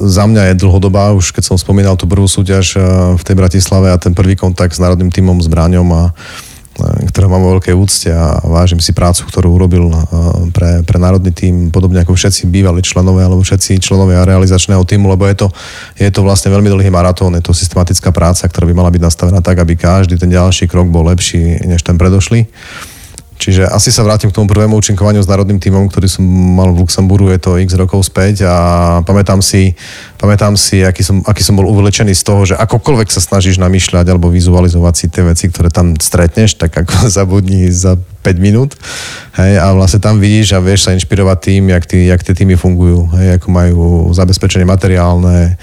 [0.08, 2.84] za mňa je dlhodobá, už keď som spomínal tú prvú súťaž uh,
[3.18, 6.04] v tej Bratislave a ten prvý kontakt s národným tímom, s Bráňom a
[7.10, 9.90] ktorého mám vo veľkej úcte a vážim si prácu, ktorú urobil
[10.52, 15.28] pre, pre národný tým, podobne ako všetci bývali členovia alebo všetci členovia realizačného týmu, lebo
[15.30, 15.48] je to,
[15.98, 19.40] je to vlastne veľmi dlhý maratón, je to systematická práca, ktorá by mala byť nastavená
[19.40, 22.46] tak, aby každý ten ďalší krok bol lepší než ten predošlý.
[23.42, 26.86] Čiže asi sa vrátim k tomu prvému účinkovaniu s národným tímom, ktorý som mal v
[26.86, 28.56] Luxemburgu, je to x rokov späť a
[29.02, 29.74] pamätám si,
[30.22, 34.14] pamätám si aký, som, aký som bol uvlečený z toho, že akokoľvek sa snažíš namýšľať
[34.14, 38.78] alebo vizualizovať si tie veci, ktoré tam stretneš, tak ako zabudni za 5 minút.
[39.36, 42.56] Hej, a vlastne tam vidíš a vieš sa inšpirovať tým, jak, tí, jak tie týmy
[42.56, 45.58] fungujú, hej, ako majú zabezpečenie materiálne,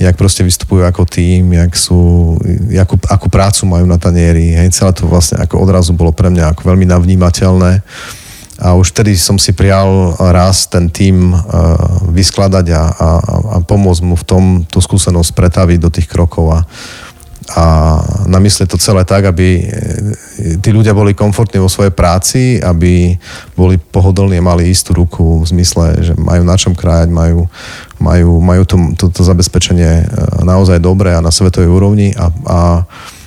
[0.00, 2.34] jak proste vystupujú ako tým, jak sú,
[2.72, 4.56] jakú, akú prácu majú na tanieri.
[4.56, 7.84] Hej, celé to vlastne ako odrazu bolo pre mňa ako veľmi navnímateľné.
[8.58, 11.38] A už vtedy som si prijal raz ten tým uh,
[12.10, 13.08] vyskladať a, a,
[13.54, 16.66] a pomôcť mu v tom tú skúsenosť pretaviť do tých krokov a,
[17.48, 17.96] a
[18.28, 19.64] namyslieť to celé tak, aby e,
[20.60, 23.16] tí ľudia boli komfortní vo svojej práci, aby
[23.56, 27.48] boli pohodlní a mali istú ruku v zmysle, že majú na čom krájať, majú,
[28.04, 30.04] majú, majú to, to, to zabezpečenie e,
[30.44, 32.60] naozaj dobré a na svetovej úrovni a, a,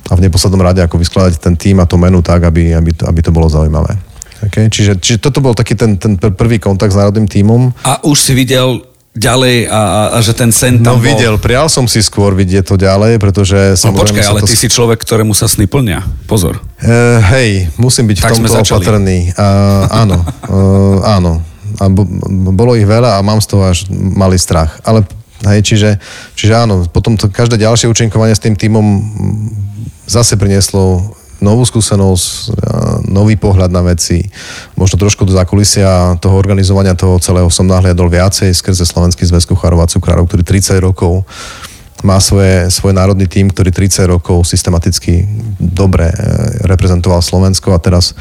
[0.05, 3.09] a v neposlednom rade ako vyskladať ten tým a to menu tak, aby, aby, to,
[3.09, 3.97] aby to bolo zaujímavé.
[4.45, 4.69] Okay?
[4.69, 7.73] Čiže, čiže toto bol taký ten, ten prvý kontakt s národným tímom.
[7.85, 9.81] A už si videl ďalej a,
[10.15, 11.03] a, že ten sen tam No bol...
[11.03, 14.47] videl, prial som si skôr vidieť to ďalej, pretože No počkaj, ale to...
[14.47, 15.99] ty si človek, ktorému sa sny plnia.
[16.31, 16.63] Pozor.
[16.79, 19.35] Uh, hej, musím byť tak v tomto opatrný.
[19.35, 21.43] Uh, áno, uh, áno.
[21.79, 22.07] A bo,
[22.55, 24.79] bolo ich veľa a mám z toho až malý strach.
[24.87, 25.03] Ale
[25.43, 25.89] hej, čiže,
[26.37, 28.85] čiže áno, potom to každé ďalšie účinkovanie s tým týmom
[30.07, 32.53] zase prinieslo novú skúsenosť,
[33.09, 34.21] nový pohľad na veci,
[34.77, 39.81] možno trošku do zákulisia toho organizovania toho celého som nahliadol viacej skrze Slovenský zväz kuchárov
[39.81, 41.25] a cukrárov, ktorý 30 rokov
[42.01, 45.25] má svoje, svoj národný tím, ktorý 30 rokov systematicky
[45.61, 46.15] dobre e,
[46.65, 48.17] reprezentoval Slovensko a teraz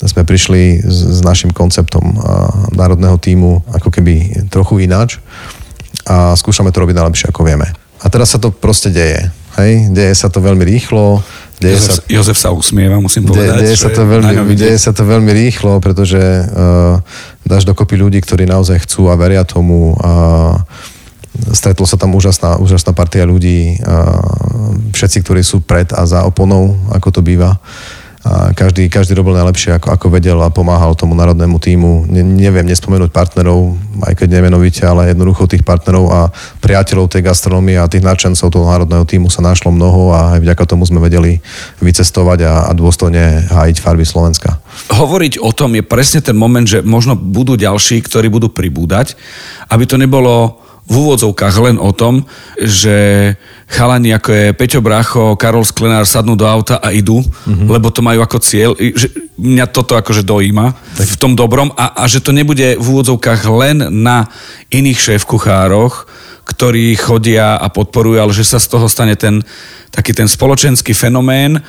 [0.00, 2.14] sme prišli s, s našim konceptom
[2.70, 5.18] národného týmu ako keby trochu ináč
[6.06, 7.68] a skúšame to robiť najlepšie, ako vieme.
[7.98, 9.26] A teraz sa to proste deje.
[9.58, 9.90] Hej?
[9.90, 11.20] Deje sa to veľmi rýchlo.
[11.58, 13.58] Deje Jozef, sa, Jozef sa usmieva, musím povedať.
[13.58, 17.02] Deje, deje, sa to veľmi, deje sa to veľmi rýchlo, pretože uh,
[17.42, 19.98] dáš dokopy ľudí, ktorí naozaj chcú a veria tomu.
[19.98, 20.12] A
[21.50, 23.78] stretlo sa tam úžasná, úžasná partia ľudí.
[23.82, 24.22] A
[24.94, 27.58] všetci, ktorí sú pred a za oponou, ako to býva
[28.28, 32.04] a každý, každý robil najlepšie, ako, ako vedel a pomáhal tomu národnému týmu.
[32.12, 33.72] Ne, neviem nespomenúť partnerov,
[34.04, 36.20] aj keď nemenovite, ale jednoducho tých partnerov a
[36.60, 40.64] priateľov tej gastronómie a tých nadšencov toho národného týmu sa našlo mnoho a aj vďaka
[40.68, 41.40] tomu sme vedeli
[41.80, 44.60] vycestovať a, a dôstojne hájiť farby Slovenska.
[44.92, 49.16] Hovoriť o tom je presne ten moment, že možno budú ďalší, ktorí budú pribúdať,
[49.72, 52.24] aby to nebolo v úvodzovkách len o tom,
[52.56, 53.36] že
[53.68, 57.68] chalani ako je Peťo Bracho, Karol Sklenár sadnú do auta a idú, mm-hmm.
[57.68, 58.72] lebo to majú ako cieľ.
[58.72, 61.06] Že mňa toto akože dojíma tak.
[61.12, 64.32] v tom dobrom a, a že to nebude v úvodzovkách len na
[64.72, 66.08] iných šéf-kuchároch,
[66.48, 69.44] ktorí chodia a podporujú, ale že sa z toho stane ten
[69.92, 71.60] taký ten spoločenský fenomén,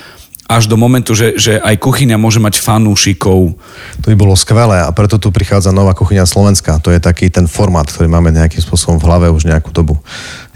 [0.50, 3.54] až do momentu, že, že aj kuchyňa môže mať fanúšikov.
[4.02, 6.82] To by bolo skvelé a preto tu prichádza nová kuchyňa Slovenska.
[6.82, 10.02] To je taký ten formát, ktorý máme nejakým spôsobom v hlave už nejakú dobu.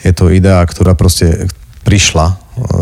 [0.01, 1.45] Je to idea, ktorá proste
[1.83, 2.39] prišla,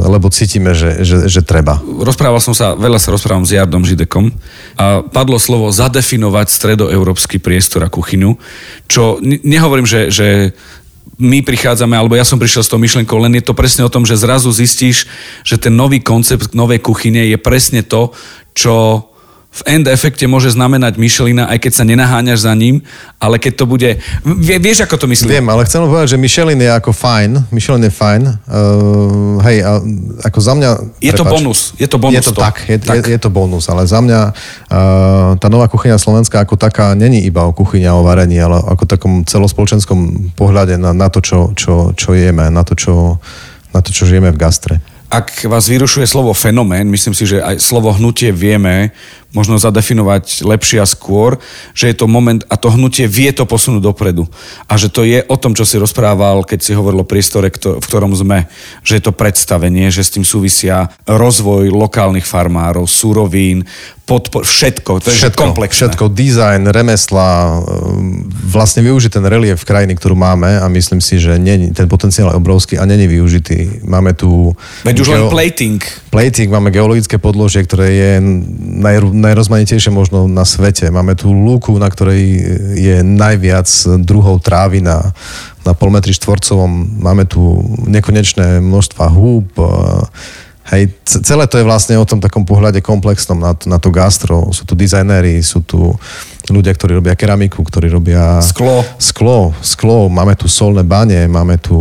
[0.08, 1.82] lebo cítime, že, že, že treba.
[1.82, 4.30] Rozprával som sa, veľa sa rozprávam s Jardom Židekom
[4.78, 8.38] a padlo slovo zadefinovať stredoeurópsky priestor a kuchyňu,
[8.86, 10.54] čo nehovorím, že, že
[11.22, 14.04] my prichádzame, alebo ja som prišiel s tou myšlenkou, len je to presne o tom,
[14.10, 15.06] že zrazu zistíš,
[15.46, 18.10] že ten nový koncept novej kuchyne je presne to,
[18.58, 19.06] čo
[19.52, 22.80] v end efekte môže znamenať Michelina, aj keď sa nenaháňaš za ním,
[23.20, 24.00] ale keď to bude...
[24.24, 25.28] Vie, vieš, ako to myslím?
[25.28, 27.52] Viem, ale chcem povedať, že Michelin je ako fajn.
[27.52, 28.22] Michelin je fajn.
[28.48, 29.84] Uh, hej, a
[30.24, 30.70] ako za mňa...
[31.04, 31.76] Je to bonus.
[31.76, 32.16] Je to bonus.
[32.16, 32.40] Je to, to.
[32.40, 33.04] tak, je, tak.
[33.04, 37.20] Je, je to bonus, ale za mňa uh, tá nová kuchyňa Slovenska ako taká není
[37.28, 41.92] iba o kuchyňa, o varení, ale ako takom celospoločenskom pohľade na, na to, čo, čo,
[41.92, 43.20] čo jeme, na to čo,
[43.76, 44.80] na to, čo žijeme v gastre
[45.12, 48.96] ak vás vyrušuje slovo fenomén, myslím si, že aj slovo hnutie vieme
[49.32, 51.40] možno zadefinovať lepšie a skôr,
[51.72, 54.28] že je to moment a to hnutie vie to posunúť dopredu.
[54.68, 57.82] A že to je o tom, čo si rozprával, keď si hovoril o priestore, v
[57.84, 58.52] ktorom sme.
[58.84, 63.64] Že je to predstavenie, že s tým súvisia rozvoj lokálnych farmárov, surovín,
[64.12, 65.88] podpor, všetko, to je všetko, komplexné.
[65.88, 71.40] Všetko, dizajn, remesla, ehm, vlastne využiť ten relief krajiny, ktorú máme a myslím si, že
[71.40, 73.88] nie, ten potenciál je obrovský a není využitý.
[73.88, 74.52] Máme tu...
[74.84, 75.80] Veď už geo- len plating.
[76.12, 78.12] Plating, máme geologické podložie, ktoré je
[78.84, 80.90] naj, najrozmanitejšie možno na svete.
[80.90, 82.22] Máme tu lúku, na ktorej
[82.76, 83.70] je najviac
[84.02, 85.14] druhov trávy na,
[85.62, 87.00] na pol metri štvorcovom.
[87.00, 89.54] Máme tu nekonečné množstva húb,
[90.70, 94.54] Hej, celé to je vlastne o tom takom pohľade komplexnom na, na to gastro.
[94.54, 95.98] Sú tu dizajnéri, sú tu
[96.52, 98.38] ľudia, ktorí robia keramiku, ktorí robia...
[98.46, 98.86] Sklo.
[99.02, 100.06] Sklo, sklo.
[100.12, 101.76] Máme tu solné bane, máme tu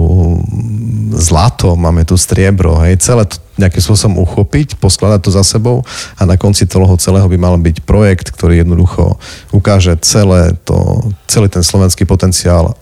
[1.12, 2.80] zlato, máme tu striebro.
[2.80, 5.84] Hej, celé to nejakým spôsobom uchopiť, poskladať to za sebou
[6.16, 9.20] a na konci toho celého by mal byť projekt, ktorý jednoducho
[9.52, 12.72] ukáže celé to, celý ten slovenský potenciál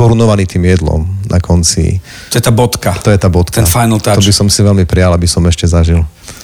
[0.00, 2.00] korunovaný tým jedlom na konci.
[2.32, 2.96] To je tá bodka.
[3.04, 3.60] To je tá bodka.
[3.60, 4.16] Ten final touch.
[4.16, 6.00] To by som si veľmi prijal, aby som ešte zažil.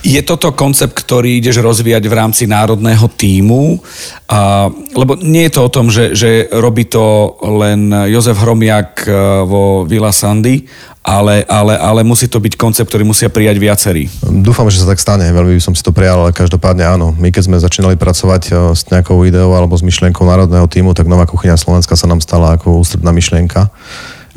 [0.06, 3.82] Je toto koncept, ktorý ideš rozvíjať v rámci národného týmu?
[4.30, 9.10] A, lebo nie je to o tom, že, že robí to len Jozef Hromiak e,
[9.42, 10.62] vo Villa Sandy,
[11.02, 14.06] ale, ale, ale musí to byť koncept, ktorý musia prijať viacerí.
[14.22, 17.10] Dúfam, že sa tak stane, veľmi by som si to prijal, ale každopádne áno.
[17.18, 21.10] My keď sme začínali pracovať e, s nejakou ideou alebo s myšlienkou národného týmu, tak
[21.10, 23.74] Nová kuchyňa Slovenska sa nám stala ako ústredná myšlienka.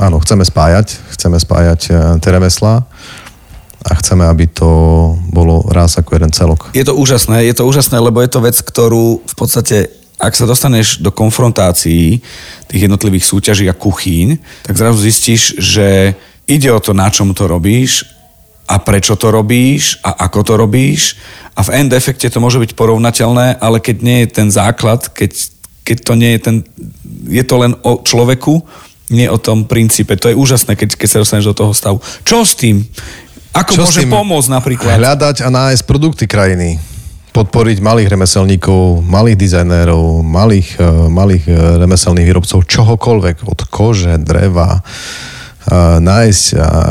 [0.02, 1.92] Áno, chceme spájať, chceme spájať e,
[2.26, 2.90] tie remeslá
[3.80, 4.70] a chceme, aby to
[5.32, 6.72] bolo raz ako jeden celok.
[6.76, 10.44] Je to úžasné, je to úžasné, lebo je to vec, ktorú v podstate ak sa
[10.44, 12.20] dostaneš do konfrontácií
[12.68, 14.36] tých jednotlivých súťaží a kuchýň,
[14.68, 16.12] tak zrazu zistíš, že
[16.44, 18.04] ide o to, na čom to robíš
[18.68, 21.16] a prečo to robíš a ako to robíš
[21.56, 25.32] a v end efekte to môže byť porovnateľné, ale keď nie je ten základ, keď,
[25.88, 26.56] keď to nie je ten,
[27.32, 28.60] je to len o človeku,
[29.10, 30.14] nie o tom princípe.
[30.22, 31.98] To je úžasné, keď, keď sa dostaneš do toho stavu.
[32.22, 32.86] Čo s tým?
[33.54, 34.94] Ako Čo môže pomôcť napríklad?
[35.00, 36.78] Hľadať a nájsť produkty krajiny.
[37.30, 43.46] Podporiť malých remeselníkov, malých dizajnérov, malých, uh, malých uh, remeselných výrobcov čohokoľvek.
[43.46, 44.82] Od kože, dreva,
[46.02, 46.46] nájsť,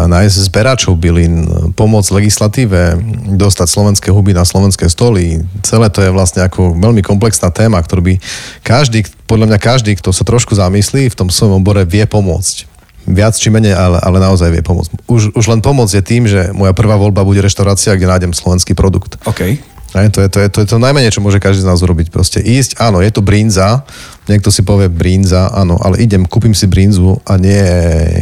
[0.06, 2.94] nájsť zberačov bylín, pomôcť legislatíve,
[3.34, 5.42] dostať slovenské huby na slovenské stoly.
[5.66, 8.14] Celé to je vlastne ako veľmi komplexná téma, ktorú by
[8.62, 12.77] každý, podľa mňa každý, kto sa trošku zamyslí v tom svojom obore, vie pomôcť
[13.08, 15.08] viac či menej, ale, ale naozaj vie pomôcť.
[15.08, 18.76] Už, už len pomoc je tým, že moja prvá voľba bude reštaurácia, kde nájdem slovenský
[18.76, 19.16] produkt.
[19.24, 19.58] OK.
[19.96, 22.12] Aj, to, je, to, je, to je to najmenej, čo môže každý z nás urobiť.
[22.12, 23.88] Proste ísť, áno, je to brínza,
[24.28, 27.64] niekto si povie brínza, áno, ale idem, kúpim si brínzu a nie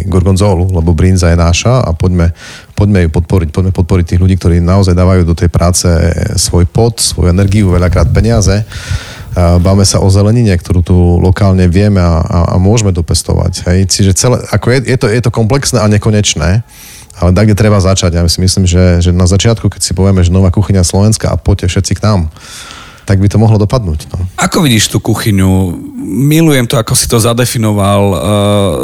[0.07, 2.31] gorgonzolu, lebo brínza je náša a poďme,
[2.79, 5.91] poďme ju podporiť, poďme podporiť tých ľudí, ktorí naozaj dávajú do tej práce
[6.39, 8.63] svoj pot, svoju energiu, veľakrát peniaze.
[9.37, 13.69] Báme sa o zelenine, ktorú tu lokálne vieme a, a, a môžeme dopestovať.
[13.69, 13.79] Hej.
[13.93, 16.65] Čiže celé, ako je, je, to, je to komplexné a nekonečné.
[17.17, 18.17] Ale tak, kde treba začať.
[18.17, 21.41] Ja si myslím, že, že na začiatku, keď si povieme, že nová kuchyňa Slovenska a
[21.41, 22.21] poďte všetci k nám,
[23.05, 24.09] tak by to mohlo dopadnúť.
[24.13, 24.25] No.
[24.41, 25.73] Ako vidíš tú kuchyňu?
[26.07, 28.19] Milujem to, ako si to zadefinoval uh,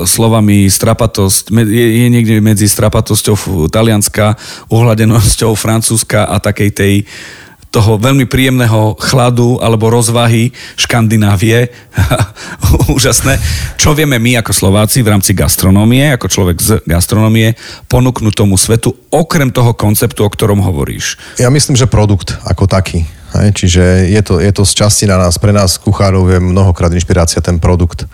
[0.05, 1.49] slovami strapatosť.
[1.53, 4.37] Je, je niekde medzi strapatosťou Talianska,
[4.69, 7.41] uhladenosťou Francúzska a takej tej uh,
[7.73, 11.73] toho veľmi príjemného chladu alebo rozvahy Škandinávie.
[12.95, 13.41] Úžasné.
[13.81, 17.57] Čo vieme my ako Slováci v rámci gastronómie, ako človek z gastronómie,
[17.89, 21.16] ponúknuť tomu svetu, okrem toho konceptu, o ktorom hovoríš?
[21.41, 23.09] Ja myslím, že produkt ako taký.
[23.33, 26.93] Hej, čiže je to, je to z časti na nás, pre nás kuchárov je mnohokrát
[26.93, 28.05] inšpirácia ten produkt.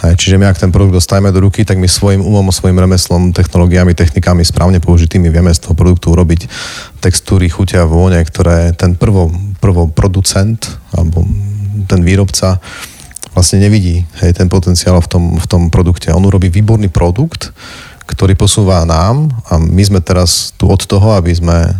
[0.00, 3.36] Hej, čiže my ak ten produkt dostajeme do ruky, tak my svojim umom, svojim remeslom,
[3.36, 6.48] technológiami, technikami správne použitými vieme z toho produktu urobiť
[7.04, 9.28] textúry, chutia, vône, ktoré ten prvo,
[9.60, 10.64] prvo producent
[10.96, 11.28] alebo
[11.84, 12.56] ten výrobca
[13.36, 16.08] vlastne nevidí hej, ten potenciál v tom, v tom produkte.
[16.14, 17.52] On urobí výborný produkt,
[18.08, 21.76] ktorý posúva nám a my sme teraz tu od toho, aby sme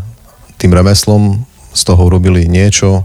[0.60, 3.04] tým remeslom z toho urobili niečo,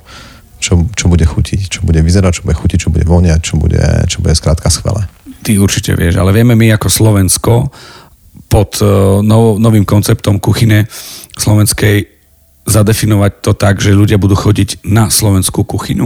[0.59, 3.82] čo, čo bude chutiť, čo bude vyzerať, čo bude chutiť, čo bude voniať, čo bude,
[4.05, 5.07] čo bude skrátka skvelé.
[5.41, 7.53] Ty určite vieš, ale vieme my ako Slovensko
[8.51, 10.86] pod uh, nov, novým konceptom kuchyne
[11.39, 12.20] slovenskej
[12.67, 16.05] zadefinovať to tak, že ľudia budú chodiť na slovenskú kuchynu.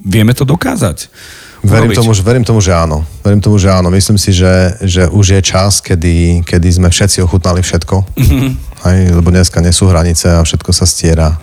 [0.00, 1.10] Vieme to dokázať.
[1.58, 3.02] Verím tomu, že, verím tomu, že áno.
[3.26, 3.90] Verím tomu, že áno.
[3.90, 7.96] Myslím si, že, že už je čas, kedy, kedy sme všetci ochutnali všetko.
[8.14, 8.50] Mm-hmm.
[8.86, 11.34] Aj, lebo dneska nie sú hranice a všetko sa stiera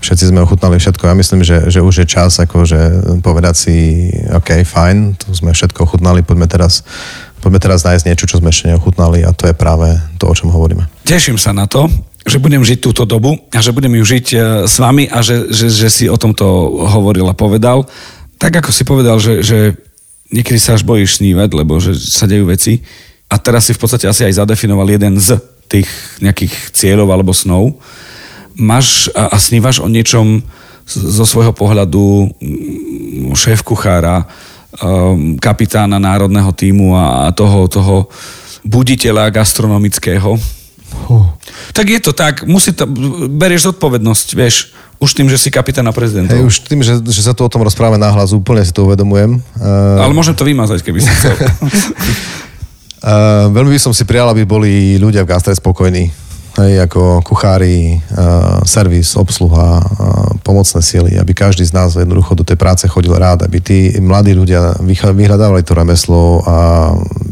[0.00, 1.04] všetci sme ochutnali všetko.
[1.10, 3.76] Ja myslím, že, že už je čas akože povedať si,
[4.30, 6.86] OK, fajn, to sme všetko ochutnali, poďme teraz,
[7.42, 10.54] poďme teraz nájsť niečo, čo sme ešte neochutnali a to je práve to, o čom
[10.54, 10.86] hovoríme.
[11.02, 11.90] Teším sa na to,
[12.28, 14.36] že budem žiť túto dobu a že budem ju žiť e,
[14.68, 16.44] s vami a že, že, že si o tomto
[16.92, 17.88] hovoril a povedal.
[18.36, 19.74] Tak ako si povedal, že, že
[20.28, 22.84] niekedy sa až bojíš snívať, lebo že sa dejú veci
[23.32, 25.88] a teraz si v podstate asi aj zadefinoval jeden z tých
[26.20, 27.76] nejakých cieľov alebo snov
[28.58, 30.42] máš a, a snívaš o niečom
[30.88, 34.26] zo svojho pohľadu mm, šéf kuchára,
[34.82, 37.96] um, kapitána národného týmu a, a toho, toho
[38.66, 40.34] buditeľa gastronomického?
[41.06, 41.28] Uh.
[41.76, 42.88] Tak je to tak, musí to,
[43.28, 46.26] berieš zodpovednosť, vieš, už tým, že si kapitán a prezident.
[46.26, 49.38] Hey, už tým, že, že sa tu o tom rozprávame nahlas, úplne si to uvedomujem.
[49.54, 50.02] Uh...
[50.02, 51.36] Ale môžem to vymazať, keby si chcel.
[53.04, 56.27] uh, veľmi by som si prijal, aby boli ľudia v gastre spokojní
[56.58, 59.84] hej, ako kuchári, uh, servis, obsluha, uh,
[60.42, 64.34] pomocné sily, aby každý z nás jednoducho do tej práce chodil rád, aby tí mladí
[64.34, 66.56] ľudia vyhľadávali to remeslo a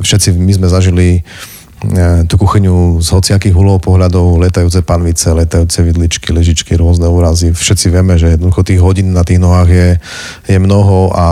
[0.02, 6.30] všetci my sme zažili uh, tú kuchyňu z hociakých hulov pohľadov, letajúce panvice, letajúce vidličky,
[6.30, 7.50] ležičky, rôzne úrazy.
[7.50, 9.88] Všetci vieme, že jednoducho tých hodín na tých nohách je,
[10.54, 11.28] je mnoho a,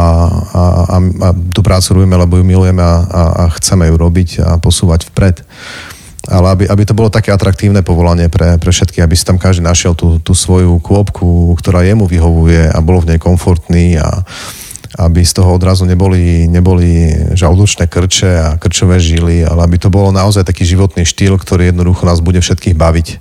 [0.51, 0.63] a,
[0.95, 4.59] a, a tú prácu robíme, lebo ju milujeme a, a, a chceme ju robiť a
[4.59, 5.47] posúvať vpred
[6.29, 9.61] ale aby, aby to bolo také atraktívne povolanie pre, pre všetkých, aby si tam každý
[9.61, 14.25] našiel tú, tú svoju kôpku, ktorá jemu vyhovuje a bolo v nej komfortný a
[14.95, 20.15] aby z toho odrazu neboli, neboli žalúdočné krče a krčové žily, ale aby to bolo
[20.15, 23.19] naozaj taký životný štýl, ktorý jednoducho nás bude všetkých baviť.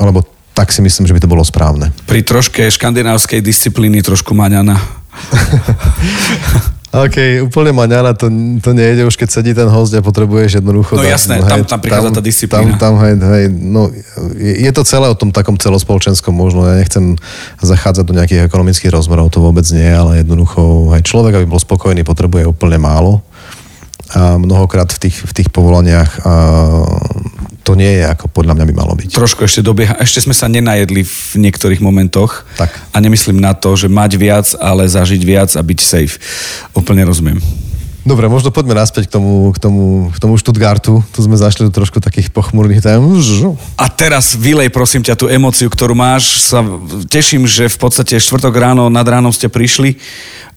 [0.00, 0.24] Alebo
[0.56, 1.92] tak si myslím, že by to bolo správne.
[2.08, 4.80] Pri troške škandinávskej disciplíny trošku maňana.
[6.92, 8.28] OK, úplne maňana, to,
[8.60, 11.00] to nejde už, keď sedí ten host a potrebuješ jednoducho...
[11.00, 12.76] No jasné, no, tam, tam prichádza tá disciplína.
[12.76, 13.88] Tam, tam, hej, hej, no,
[14.36, 16.68] je, je to celé o tom takom celospoločenskom možno.
[16.68, 17.16] Ja nechcem
[17.64, 22.04] zachádzať do nejakých ekonomických rozmerov, to vôbec nie, ale jednoducho aj človek, aby bol spokojný,
[22.04, 23.24] potrebuje úplne málo.
[24.12, 26.34] A mnohokrát v tých, v tých povolaniach a
[27.62, 29.14] to nie je ako podľa mňa by malo byť.
[29.14, 29.96] Trošku ešte dobieha.
[30.02, 32.44] Ešte sme sa nenajedli v niektorých momentoch.
[32.58, 32.70] Tak.
[32.90, 36.18] A nemyslím na to, že mať viac, ale zažiť viac a byť safe.
[36.74, 37.38] Úplne rozumiem.
[38.02, 41.06] Dobre, možno poďme naspäť k tomu, k tomu, k tomu Stuttgartu.
[41.14, 42.98] Tu sme zašli do trošku takých pochmurných tém.
[43.78, 46.42] A teraz vylej prosím ťa tú emociu, ktorú máš.
[46.42, 46.66] Sa
[47.06, 50.02] teším, že v podstate štvrtok ráno, nad ránom ste prišli.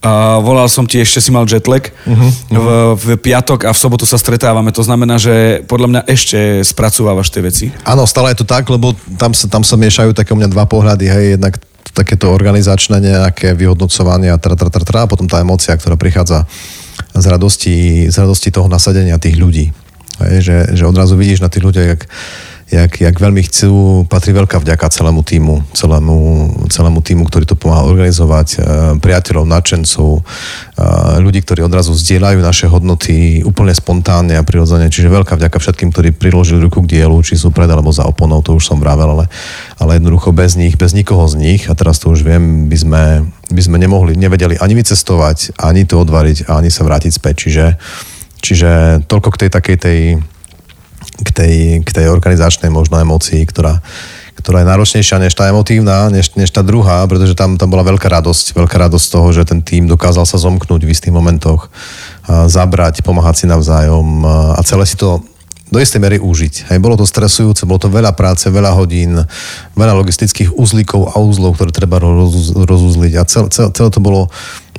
[0.02, 1.94] Uh, volal som ti, ešte si mal jetlag.
[2.06, 2.98] Uh-huh, uh-huh.
[2.98, 4.74] V, v piatok a v sobotu sa stretávame.
[4.74, 7.66] To znamená, že podľa mňa ešte spracovávaš tie veci.
[7.86, 10.66] Áno, stále je to tak, lebo tam sa, tam sa miešajú také u mňa dva
[10.66, 11.06] pohľady.
[11.10, 11.62] Hej, jednak
[11.96, 16.44] takéto organizačné nejaké vyhodnocovanie a, tra, tra, tra, tra, a potom tá emocia, ktorá prichádza
[17.16, 17.76] z radosti,
[18.12, 19.72] z radosti toho nasadenia tých ľudí.
[20.20, 22.02] Hej, že, že odrazu vidíš na tých ľuďoch, jak,
[22.66, 26.18] jak, jak veľmi chcú, patrí veľká vďaka celému týmu, celému,
[26.74, 28.58] celému týmu, ktorý to pomáha organizovať, e,
[28.98, 30.22] priateľov, nadšencov, e,
[31.22, 34.90] ľudí, ktorí odrazu zdieľajú naše hodnoty úplne spontánne a prirodzene.
[34.90, 38.42] Čiže veľká vďaka všetkým, ktorí priložili ruku k dielu, či sú pred alebo za oponou,
[38.42, 39.26] to už som vravel, ale,
[39.78, 43.04] ale jednoducho bez nich, bez nikoho z nich, a teraz to už viem, by sme,
[43.54, 47.46] by sme nemohli, nevedeli ani vycestovať, ani to odvariť, ani sa vrátiť späť.
[47.46, 47.66] Čiže,
[48.42, 48.72] čiže
[49.06, 50.00] toľko k tej takej tej,
[51.16, 51.54] k tej,
[51.84, 53.80] k tej organizačnej možno emocii, ktorá,
[54.36, 58.12] ktorá je náročnejšia než tá emotívna, než, než tá druhá, pretože tam, tam bola veľká
[58.12, 61.72] radosť, veľká radosť toho, že ten tým dokázal sa zomknúť v istých momentoch,
[62.28, 65.24] zabrať, pomáhať si navzájom a celé si to
[65.66, 66.70] do istej mery užiť.
[66.70, 69.18] Hej, bolo to stresujúce, bolo to veľa práce, veľa hodín,
[69.74, 74.30] veľa logistických uzlíkov a uzlov, ktoré treba roz, rozuzliť a celé, celé to bolo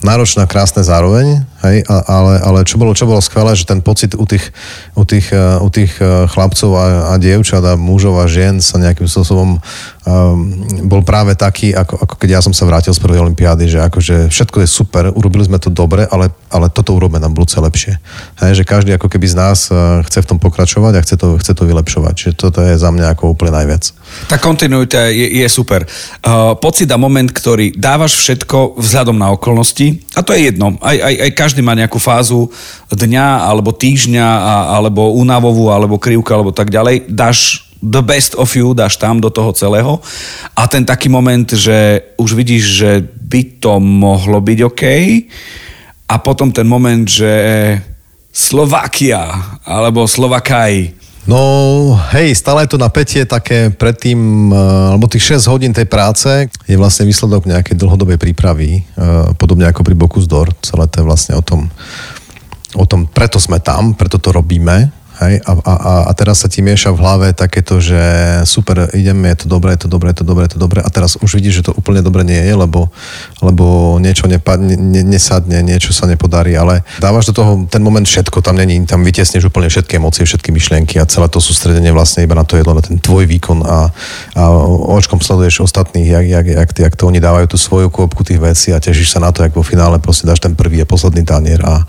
[0.05, 4.13] náročné a krásne zároveň, hej, ale, ale čo, bolo, čo bolo skvelé, že ten pocit
[4.13, 4.53] u tých,
[4.93, 8.77] u tých, eh, u tých eh, chlapcov a, a dievčat a mužov a žien sa
[8.77, 9.57] nejakým spôsobom
[10.07, 10.55] um,
[10.87, 14.31] bol práve taký, ako, ako keď ja som sa vrátil z prvej olympiády, že akože
[14.31, 17.99] všetko je super, urobili sme to dobre, ale, ale toto urobíme na budúce lepšie.
[18.39, 19.59] Hej, že každý ako keby z nás
[20.07, 22.15] chce v tom pokračovať a chce to, chce to vylepšovať.
[22.15, 23.91] Čiže toto je za mňa ako úplne najviac.
[24.31, 25.83] Tá kontinuita je, je super.
[26.23, 30.97] Uh, pocit a moment, ktorý dávaš všetko vzhľadom na okolnosti, a to je jedno, aj,
[30.97, 32.49] aj, aj každý má nejakú fázu
[32.95, 38.57] dňa, alebo týždňa, a, alebo únavovú, alebo krivka, alebo tak ďalej, dáš the best of
[38.57, 40.01] you, dáš tam do toho celého.
[40.57, 44.85] A ten taký moment, že už vidíš, že by to mohlo byť OK.
[46.07, 47.33] A potom ten moment, že
[48.31, 49.33] Slovakia
[49.65, 50.93] alebo Slovakaj.
[51.27, 51.43] No
[52.15, 56.77] hej, stále je to napätie také predtým, eh, alebo tých 6 hodín tej práce je
[56.79, 60.55] vlastne výsledok nejakej dlhodobej prípravy, eh, podobne ako pri Bokus Dor.
[60.63, 61.67] Celé to je vlastne o tom,
[62.79, 65.41] o tom, preto sme tam, preto to robíme Hej?
[65.49, 65.75] A, a,
[66.09, 67.97] a teraz sa ti mieša v hlave takéto, že
[68.45, 70.89] super, ideme, je to dobré, je to dobré, je to dobré, je to dobré a
[70.93, 72.93] teraz už vidíš, že to úplne dobre nie je, lebo,
[73.41, 78.45] lebo niečo nepadne, ne, nesadne, niečo sa nepodarí, ale dávaš do toho ten moment všetko,
[78.45, 82.37] tam není, tam vytiesneš úplne všetky emócie, všetky myšlienky a celé to sústredenie vlastne iba
[82.37, 83.89] na to jedlo, na ten tvoj výkon a,
[84.37, 84.43] a
[84.93, 88.69] očkom sleduješ ostatných, jak, jak, jak, jak, to oni dávajú tú svoju kôpku tých vecí
[88.77, 91.65] a tešíš sa na to, jak vo finále proste dáš ten prvý a posledný tanier
[91.65, 91.89] a,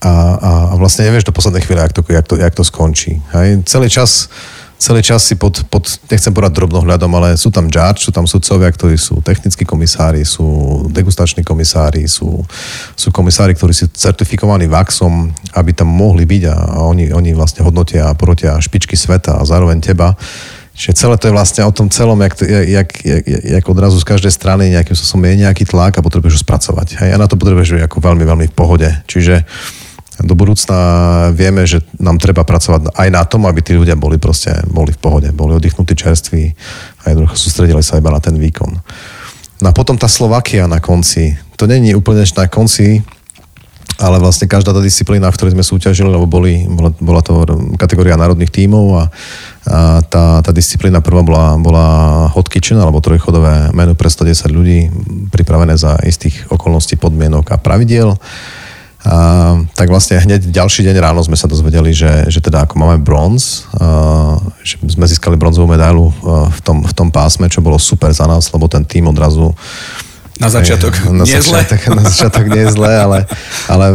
[0.00, 3.20] a, a, a vlastne nevieš do poslednej chvíle, jak to, jak to, jak to skončí.
[3.36, 3.62] Hej?
[3.68, 4.32] Celý čas
[4.80, 8.72] celý čas si pod, pod nechcem povedať drobnohľadom, ale sú tam judge, sú tam sudcovia,
[8.72, 12.40] ktorí sú technickí komisári, sú degustační komisári, sú,
[12.96, 18.08] sú komisári, ktorí sú certifikovaní VAXom, aby tam mohli byť a, oni, oni vlastne hodnotia
[18.08, 20.16] a porotia špičky sveta a zároveň teba.
[20.72, 24.32] Čiže celé to je vlastne o tom celom, jak, jak, jak, jak odrazu z každej
[24.32, 27.04] strany nejakým spôsobom je nejaký tlak a potrebuješ ho spracovať.
[27.04, 27.10] Hej?
[27.12, 28.88] A na to potrebuješ ako veľmi, veľmi v pohode.
[29.04, 29.44] Čiže
[30.20, 30.78] do budúcna
[31.32, 35.00] vieme, že nám treba pracovať aj na tom, aby tí ľudia boli proste boli v
[35.00, 36.44] pohode, boli oddychnutí čerství
[37.04, 38.70] a jednoducho sústredili sa iba na ten výkon.
[39.60, 41.36] No a potom tá Slovakia na konci.
[41.60, 43.04] To není úplne na konci,
[44.00, 46.64] ale vlastne každá tá disciplína, v ktorej sme súťažili, lebo boli,
[47.04, 47.44] bola, to
[47.76, 49.04] kategória národných tímov a,
[49.68, 51.86] a tá, tá disciplína prvá bola, bola
[52.32, 54.78] hot kitchen, alebo trojchodové menu pre 110 ľudí,
[55.28, 58.16] pripravené za istých okolností, podmienok a pravidiel.
[59.00, 63.00] A, tak vlastne hneď ďalší deň ráno sme sa dozvedeli, že, že teda ako máme
[63.00, 66.12] bronz, a, že sme získali bronzovú medailu
[66.50, 69.56] v tom, v tom pásme, čo bolo super za nás, lebo ten tým odrazu
[70.40, 71.92] na začiatok na nie začiatok, zle.
[72.00, 73.18] Na začiatok nie je zle, ale,
[73.68, 73.92] ale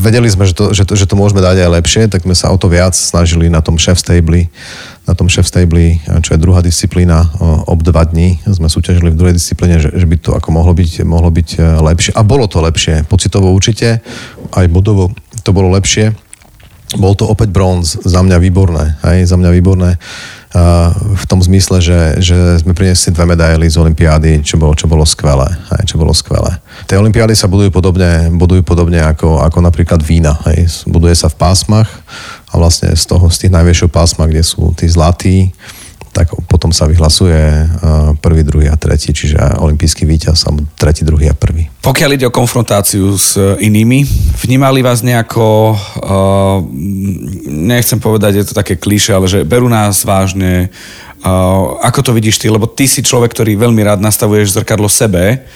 [0.00, 2.48] vedeli sme, že to, že, to, že to môžeme dať aj lepšie, tak sme sa
[2.48, 4.48] o to viac snažili na tom chef stabli,
[5.02, 7.26] na tom chef stabli, čo je druhá disciplína,
[7.66, 11.02] ob dva dní sme súťažili v druhej disciplíne, že, že by to ako mohlo byť,
[11.02, 12.12] mohlo byť e, lepšie.
[12.14, 13.98] A bolo to lepšie, pocitovo určite,
[14.54, 15.10] aj bodovo
[15.42, 16.14] to bolo lepšie.
[16.92, 19.90] Bol to opäť bronz, za mňa výborné, aj za mňa výborné
[21.16, 25.08] v tom zmysle, že, že sme priniesli dve medaily z Olympiády, čo bolo, čo bolo
[25.08, 25.48] skvelé.
[25.72, 26.60] Hej, čo bolo skvelé.
[26.84, 30.36] Tie Olympiády sa budujú podobne, budujú podobne ako, ako napríklad vína.
[30.52, 30.84] Hej.
[30.84, 31.88] Buduje sa v pásmach
[32.52, 35.56] a vlastne z toho, z tých najväčšieho pásma, kde sú tí zlatí,
[36.12, 41.32] tak potom sa vyhlasuje uh, prvý, druhý a tretí, čiže olimpijský víťaz, alebo tretí, druhý
[41.32, 41.72] a prvý.
[41.80, 44.04] Pokiaľ ide o konfrontáciu s inými,
[44.44, 46.60] vnímali vás nejako, uh,
[47.48, 50.68] nechcem povedať, je to také klíše, ale že berú nás vážne,
[51.80, 55.46] ako to vidíš ty, lebo ty si človek, ktorý veľmi rád nastavuješ zrkadlo sebe,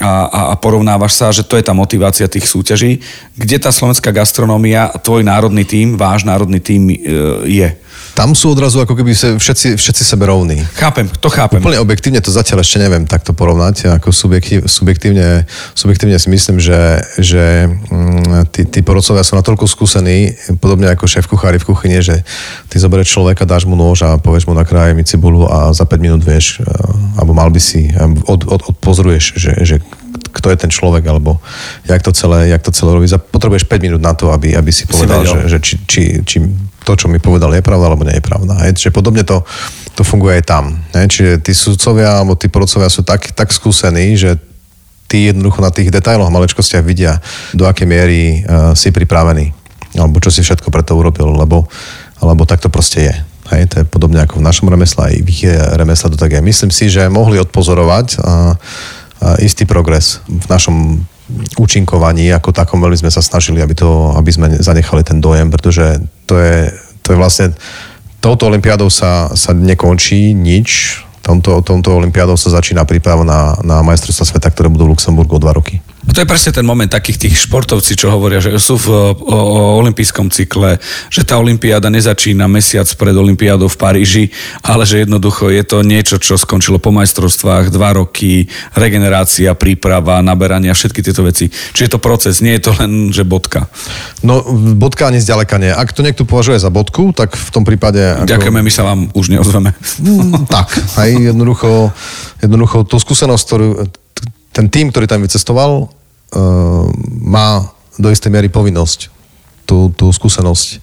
[0.00, 3.04] a, a porovnávaš sa, že to je tá motivácia tých súťaží.
[3.36, 6.88] Kde tá slovenská gastronómia, tvoj národný tím, váš národný tím
[7.44, 7.68] je?
[8.14, 10.60] Tam sú odrazu ako keby se, všetci, všetci sebe rovní.
[10.76, 11.62] Chápem, to chápem.
[11.62, 13.96] Úplne objektívne to zatiaľ ešte neviem takto porovnať.
[13.96, 20.36] Ako subjektív, subjektívne, subjektívne si myslím, že, že mm, tí, tí porodcovia sú natoľko skúsení,
[20.60, 22.26] podobne ako šéf kuchári v kuchyni, že
[22.68, 25.88] ty zoberieš človeka, dáš mu nôž a povieš mu na kraje mi cibulu a za
[25.88, 26.66] 5 minút vieš, e,
[27.16, 27.88] alebo mal by si,
[28.26, 29.76] od, od, odpozoruješ, že, že
[30.10, 31.38] kto je ten človek, alebo
[31.86, 33.06] jak to celé, jak to celé robí.
[33.10, 36.36] Potrebuješ 5 minút na to, aby, aby si povedal, si že, že či, či, či
[36.86, 38.54] to, čo mi povedal, je pravda, alebo nie je pravda.
[38.66, 38.80] Hej.
[38.80, 39.44] Čiže podobne to,
[39.94, 40.64] to funguje aj tam.
[40.96, 41.06] Hej.
[41.12, 44.40] Čiže tí sudcovia, alebo tí porodcovia sú tak, tak skúsení, že
[45.10, 47.18] tí jednoducho na tých detailoch, maličkostiach vidia,
[47.50, 49.50] do akej miery uh, si pripravený.
[49.98, 51.66] Alebo čo si všetko pre to urobil, lebo,
[52.22, 53.14] lebo tak to proste je.
[53.50, 55.42] Hej, to je podobne ako v našom remesle, aj v ich
[55.74, 56.38] remesle to tak je.
[56.38, 58.54] Myslím si, že mohli odpozorovať uh,
[59.40, 60.76] istý progres v našom
[61.60, 66.02] účinkovaní ako takom veľmi sme sa snažili, aby, to, aby sme zanechali ten dojem, pretože
[66.26, 66.72] to je,
[67.04, 67.46] to je vlastne
[68.18, 74.26] touto olimpiádou sa, sa nekončí nič, tomto, tomto olimpiádou sa začína príprava na, na majstrovstvá
[74.26, 75.78] sveta, ktoré budú v Luxemburgu o dva roky.
[76.10, 79.60] To je presne ten moment takých tých športovci, čo hovoria, že sú v o, o
[79.78, 84.24] olympijskom cykle, že tá olimpiáda nezačína mesiac pred olimpiádou v Paríži,
[84.66, 90.74] ale že jednoducho je to niečo, čo skončilo po majstrovstvách, dva roky, regenerácia, príprava, naberania,
[90.74, 91.46] všetky tieto veci.
[91.46, 93.70] Čiže je to proces, nie je to len, že bodka.
[94.26, 94.42] No,
[94.74, 95.70] bodka ani zďaleka nie.
[95.70, 98.02] Ak to niekto považuje za bodku, tak v tom prípade...
[98.02, 98.26] Ako...
[98.26, 99.70] Ďakujeme, my sa vám už neozveme.
[100.02, 101.94] Mm, tak, aj jednoducho,
[102.42, 103.68] jednoducho tú skúsenosť, ktorú
[104.50, 105.99] ten tým, ktorý tam vycestoval,
[107.26, 109.10] má do istej miery povinnosť
[109.66, 110.82] tú, tú skúsenosť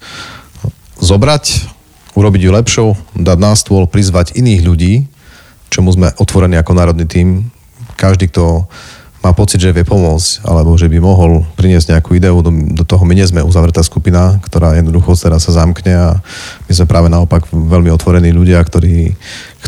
[0.98, 1.68] zobrať,
[2.16, 4.94] urobiť ju lepšou, dať na stôl, prizvať iných ľudí,
[5.68, 7.52] čomu sme otvorení ako národný tým.
[7.98, 8.66] Každý, kto
[9.28, 13.04] má pocit, že vie pomôcť, alebo že by mohol priniesť nejakú ideu do, do toho.
[13.04, 16.08] My nie sme uzavretá skupina, ktorá jednoducho teraz sa zamkne a
[16.64, 19.12] my sme práve naopak veľmi otvorení ľudia, ktorí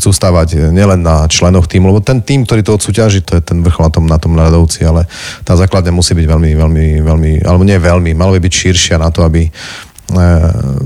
[0.00, 3.61] chcú stávať nielen na členoch týmu, lebo ten tým, ktorý to odsúťaží, to je ten
[3.61, 5.04] vrchol na tom, na tom ale
[5.44, 9.12] tá základňa musí byť veľmi, veľmi, veľmi, alebo nie veľmi, malo by byť širšia na
[9.12, 9.50] to, aby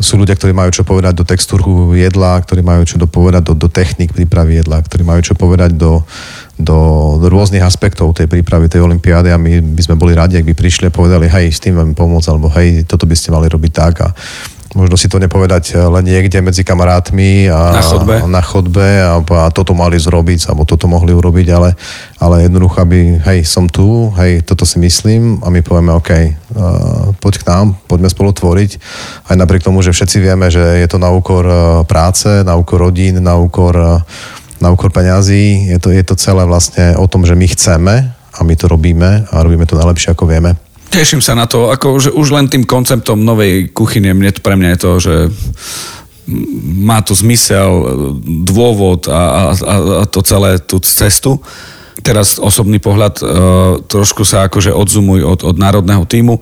[0.05, 3.69] sú ľudia, ktorí majú čo povedať do textúru jedla, ktorí majú čo povedať do, do
[3.73, 6.05] technik prípravy jedla, ktorí majú čo povedať do,
[6.61, 6.79] do,
[7.19, 10.55] do rôznych aspektov tej prípravy tej olympiády a my by sme boli radi, ak by
[10.55, 13.73] prišli a povedali, hej, s tým vám pomôcť, alebo hej, toto by ste mali robiť
[13.73, 14.09] tak a
[14.75, 19.23] možno si to nepovedať eh, len niekde medzi kamarátmi a na chodbe, na chodbe a,
[19.23, 21.79] a toto mali zrobiť, alebo toto mohli urobiť, ale,
[22.19, 27.15] ale jednoducho, aby, hej, som tu, hej, toto si myslím a my povieme, OK, uh,
[27.23, 28.71] poď k nám, poďme spolu tvoriť,
[29.31, 32.83] aj napriek tomu, že všetci vieme, že je to na úkor uh, práce, na úkor
[32.83, 34.03] rodín, na úkor,
[34.59, 38.41] na úkor peňazí, je to, je to celé vlastne o tom, že my chceme a
[38.43, 40.64] my to robíme a robíme to najlepšie, ako vieme.
[40.95, 44.69] Teším sa na to, ako že už len tým konceptom novej kuchyne, mne pre mňa
[44.71, 45.15] je to, že
[46.87, 47.71] má to zmysel,
[48.47, 51.43] dôvod a, a, a to celé, tú cestu.
[51.99, 53.27] Teraz osobný pohľad, uh,
[53.91, 56.39] trošku sa akože odzumuj od, od národného týmu.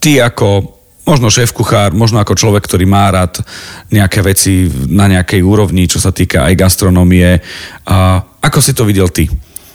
[0.00, 0.72] Ty ako
[1.04, 3.44] možno šéf kuchár, možno ako človek, ktorý má rád
[3.92, 7.44] nejaké veci na nejakej úrovni, čo sa týka aj gastronómie.
[7.84, 9.28] Uh, ako si to videl ty?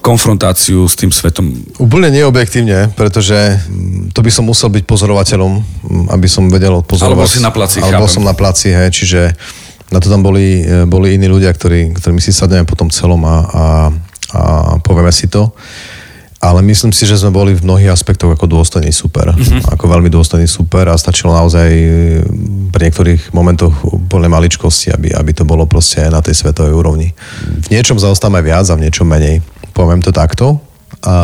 [0.08, 1.52] Konfrontáciu s tým svetom?
[1.76, 7.12] Úplne neobjektívne, pretože mm, to by som musel byť pozorovateľom, mm, aby som vedel odpozorovať.
[7.12, 8.16] Alebo si na placi, Alebo chápem.
[8.16, 9.22] som na placi, hej, čiže
[9.92, 13.20] na to tam boli, e, boli iní ľudia, ktorí, ktorými si sadneme po tom celom
[13.28, 13.66] a, a,
[14.32, 14.42] a
[14.80, 15.52] povieme si to.
[16.38, 19.34] Ale myslím si, že sme boli v mnohých aspektoch ako dôstojný super.
[19.34, 19.74] Mm-hmm.
[19.74, 21.88] Ako veľmi dôstojný super a stačilo naozaj e,
[22.70, 27.10] pri niektorých momentoch úplne maličkosti, aby, aby to bolo proste aj na tej svetovej úrovni.
[27.42, 29.42] V niečom zaostáme viac a v niečom menej
[29.78, 30.58] poviem to takto,
[31.06, 31.18] a,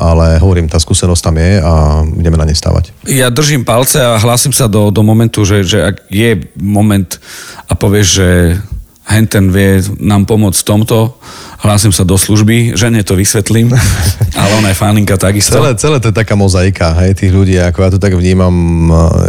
[0.00, 3.04] ale hovorím, tá skúsenosť tam je a ideme na ne stavať.
[3.04, 7.20] Ja držím palce a hlásim sa do, do momentu, že, že ak je moment
[7.68, 8.28] a povieš, že
[9.10, 11.18] henten vie nám pomôcť v tomto,
[11.60, 13.74] hlásim sa do služby, žene to vysvetlím,
[14.40, 15.58] ale ona je faninka takisto.
[15.58, 18.54] Celé, celé to je taká mozaika, hej, tých ľudí, ako ja to tak vnímam,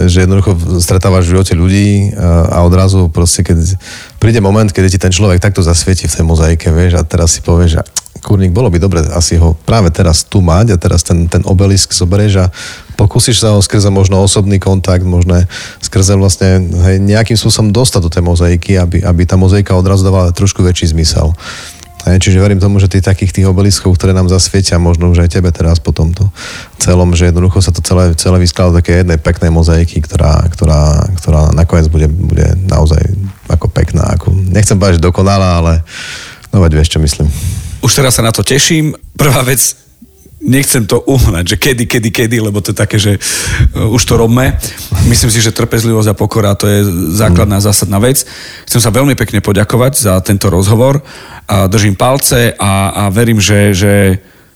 [0.06, 2.14] že jednoducho stretávaš v živote ľudí
[2.54, 3.76] a odrazu proste, keď
[4.22, 7.42] príde moment, keď ti ten človek takto zasvieti v tej mozaike, vieš, a teraz si
[7.42, 11.32] povieš, že kurník, bolo by dobre asi ho práve teraz tu mať a teraz ten,
[11.32, 12.46] ten obelisk zoberieš a
[13.00, 15.42] pokúsiš sa ho skrze možno osobný kontakt, možno
[15.80, 20.36] skrze vlastne hej, nejakým spôsobom dostať do tej mozaiky, aby, aby tá mozaika odrazu dávala
[20.36, 21.34] trošku väčší zmysel.
[22.02, 25.38] Hej, čiže verím tomu, že tých takých tých obeliskov, ktoré nám zasvietia, možno už aj
[25.38, 26.34] tebe teraz po tomto
[26.82, 30.98] celom, že jednoducho sa to celé, celé vyskladá do také jednej peknej mozaiky, ktorá, ktorá,
[31.22, 33.06] ktorá nakoniec bude, bude naozaj
[33.46, 34.18] ako pekná.
[34.18, 35.86] Ako, nechcem povedať, že dokonalá, ale
[36.50, 37.30] no veď vieš, čo myslím.
[37.82, 38.94] Už teraz sa na to teším.
[39.18, 39.74] Prvá vec,
[40.42, 44.18] nechcem to uhnať, že kedy, kedy, kedy, lebo to je také, že uh, už to
[44.18, 44.58] robme.
[45.06, 46.80] Myslím si, že trpezlivosť a pokora to je
[47.14, 48.26] základná, zásadná vec.
[48.66, 51.02] Chcem sa veľmi pekne poďakovať za tento rozhovor.
[51.46, 53.94] A držím palce a, a verím, že, že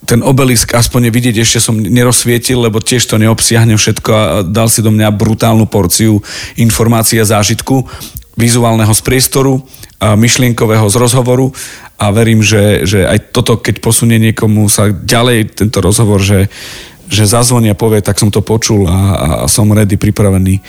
[0.06, 4.86] ten obelisk aspoň vidieť ešte som nerozsvietil, lebo tiež to neobsiahne všetko a dal si
[4.86, 6.22] do mňa brutálnu porciu
[6.56, 7.90] informácií a zážitku
[8.36, 9.64] vizuálneho z priestoru,
[10.00, 11.56] a myšlienkového z rozhovoru
[11.96, 16.52] a verím, že, že aj toto, keď posunie niekomu sa ďalej tento rozhovor, že,
[17.08, 20.60] že zazvonia povie, tak som to počul a, a som ready, pripravený.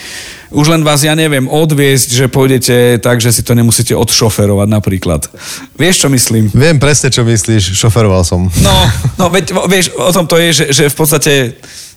[0.55, 5.27] Už len vás, ja neviem, odviesť, že pôjdete tak, že si to nemusíte odšoferovať napríklad.
[5.75, 6.47] Vieš, čo myslím?
[6.55, 8.47] Viem presne, čo myslíš, šoferoval som.
[8.62, 8.77] No,
[9.19, 11.33] no veď, vieš, o tom to je, že, že v podstate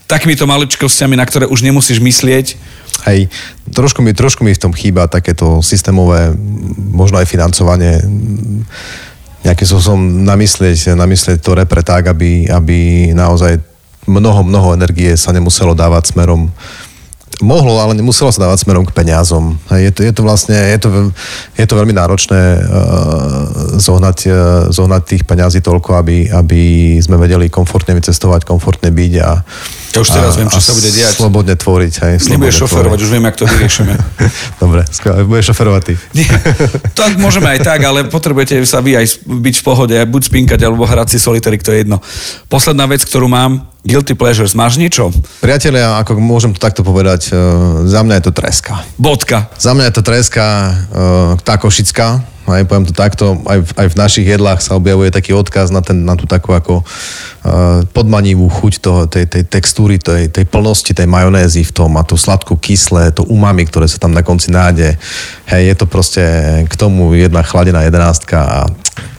[0.09, 2.57] takýmito maličkosťami, na ktoré už nemusíš myslieť,
[3.07, 3.31] Hej,
[3.71, 6.35] trošku mi, trošku mi v tom chýba takéto systémové,
[6.75, 8.03] možno aj financovanie,
[9.47, 13.55] nejakým spôsobom namyslieť, namyslieť to repre tak, aby, aby naozaj
[14.03, 16.51] mnoho, mnoho energie sa nemuselo dávať smerom
[17.39, 19.55] mohlo, ale nemuselo sa dávať smerom k peniazom.
[19.71, 20.89] Je to, je to vlastne, je to,
[21.55, 24.35] je to veľmi náročné uh, zohnať, uh,
[24.69, 26.61] zohnať tých peňazí toľko, aby, aby
[26.99, 29.31] sme vedeli komfortne vycestovať, komfortne byť a,
[29.89, 31.13] ja už teraz a, viem, čo sa bude diať.
[31.17, 31.93] Slobodne tvoriť.
[32.05, 33.93] Hej, Nebudeš šoferovať, už viem, jak to vyriešime.
[34.61, 35.25] Dobre, skvelé.
[35.25, 35.93] Budeš šoferovať ty.
[36.13, 36.29] Nie,
[36.93, 40.85] tak môžeme aj tak, ale potrebujete sa vy aj byť v pohode, buď spinkať, alebo
[40.85, 41.97] hrať si solitary, to je jedno.
[42.45, 45.11] Posledná vec, ktorú mám, guilty pleasures, máš niečo?
[45.39, 48.73] Priatelia, ako môžem to takto povedať, uh, za mňa je to treska.
[48.99, 49.51] Bodka.
[49.55, 50.45] Za mňa je to treska
[51.43, 55.69] tá košická, aj poviem to takto, aj, aj v našich jedlách sa objavuje taký odkaz
[55.69, 60.45] na, ten, na tú takú ako uh, podmanivú chuť toho, tej, tej textúry, tej, tej
[60.49, 64.25] plnosti tej majonézy v tom a tú sladkú kyslé, to umami, ktoré sa tam na
[64.25, 64.97] konci nájde.
[65.47, 66.23] Hej, je to proste
[66.65, 68.59] k tomu jedna chladená jedenástka a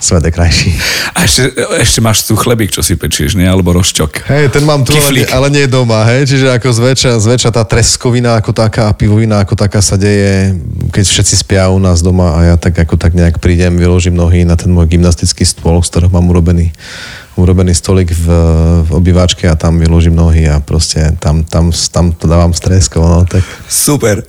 [0.01, 0.71] svet je krajší.
[1.13, 3.45] A ešte, ešte máš tu chlebík, čo si pečieš, nie?
[3.45, 4.29] Alebo rošťok.
[4.33, 6.25] Hej, ten mám tu, ale, ale nie doma, hej?
[6.25, 10.57] Čiže ako zväčša, zväčša tá treskovina ako taká a pivovina ako taká sa deje,
[10.93, 14.49] keď všetci spia u nás doma a ja tak ako tak nejak prídem, vyložím nohy
[14.49, 16.73] na ten môj gymnastický stôl, z ktorého mám urobený
[17.41, 18.27] urobený stolik v,
[18.85, 23.01] v obývačke a tam vyložím nohy a proste tam, tam, tam to dávam stresko.
[23.01, 23.41] No, tak...
[23.65, 24.21] Super.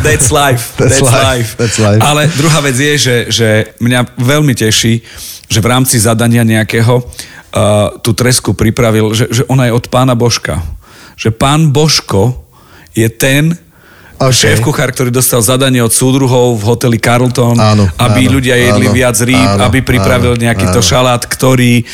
[0.00, 0.72] That's life.
[0.80, 1.26] That's, That's life.
[1.26, 1.50] life.
[1.58, 2.00] That's life.
[2.00, 3.48] Ale druhá vec je, že, že
[3.82, 5.02] mňa veľmi teší,
[5.50, 10.14] že v rámci zadania nejakého uh, tú tresku pripravil, že, že ona je od pána
[10.14, 10.62] Božka.
[11.18, 12.46] Že pán Božko
[12.94, 13.58] je ten,
[14.16, 14.56] Okay.
[14.56, 18.88] Šéf kuchár, ktorý dostal zadanie od súdruhov v hoteli Carlton, áno, aby áno, ľudia jedli
[18.88, 20.74] áno, viac rýb, áno, aby pripravil áno, nejaký áno.
[20.74, 21.84] to šalát, ktorý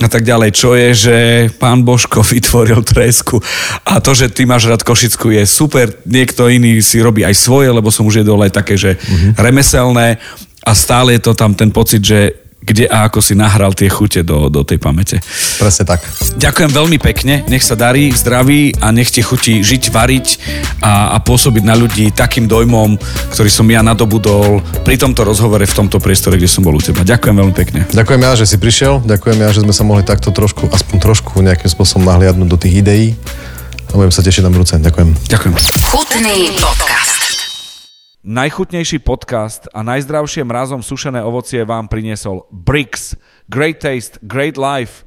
[0.00, 0.50] a tak ďalej.
[0.56, 1.16] Čo je, že
[1.60, 3.44] pán Božko vytvoril tresku.
[3.84, 5.92] A to, že ty máš rád Košickú je super.
[6.08, 9.36] Niekto iný si robí aj svoje, lebo som už jedol aj také, že uh-huh.
[9.36, 10.16] remeselné
[10.64, 14.26] a stále je to tam ten pocit, že kde a ako si nahral tie chute
[14.26, 15.22] do, do tej pamäte.
[15.62, 16.02] Presne tak.
[16.34, 20.26] Ďakujem veľmi pekne, nech sa darí, zdraví a nech ti chutí žiť, variť
[20.82, 22.98] a, a pôsobiť na ľudí takým dojmom,
[23.30, 27.06] ktorý som ja nadobudol pri tomto rozhovore v tomto priestore, kde som bol u teba.
[27.06, 27.86] Ďakujem veľmi pekne.
[27.94, 31.38] Ďakujem ja, že si prišiel, ďakujem ja, že sme sa mohli takto trošku, aspoň trošku
[31.38, 33.06] nejakým spôsobom nahliadnúť do tých ideí
[33.86, 34.74] a budem sa tešiť na budúce.
[34.74, 35.08] Ďakujem.
[35.30, 35.52] Ďakujem.
[35.86, 37.05] Chutný podcast.
[38.26, 43.14] Najchutnejší podcast a najzdravšie mrazom sušené ovocie vám priniesol Brix.
[43.46, 45.06] Great taste, great life.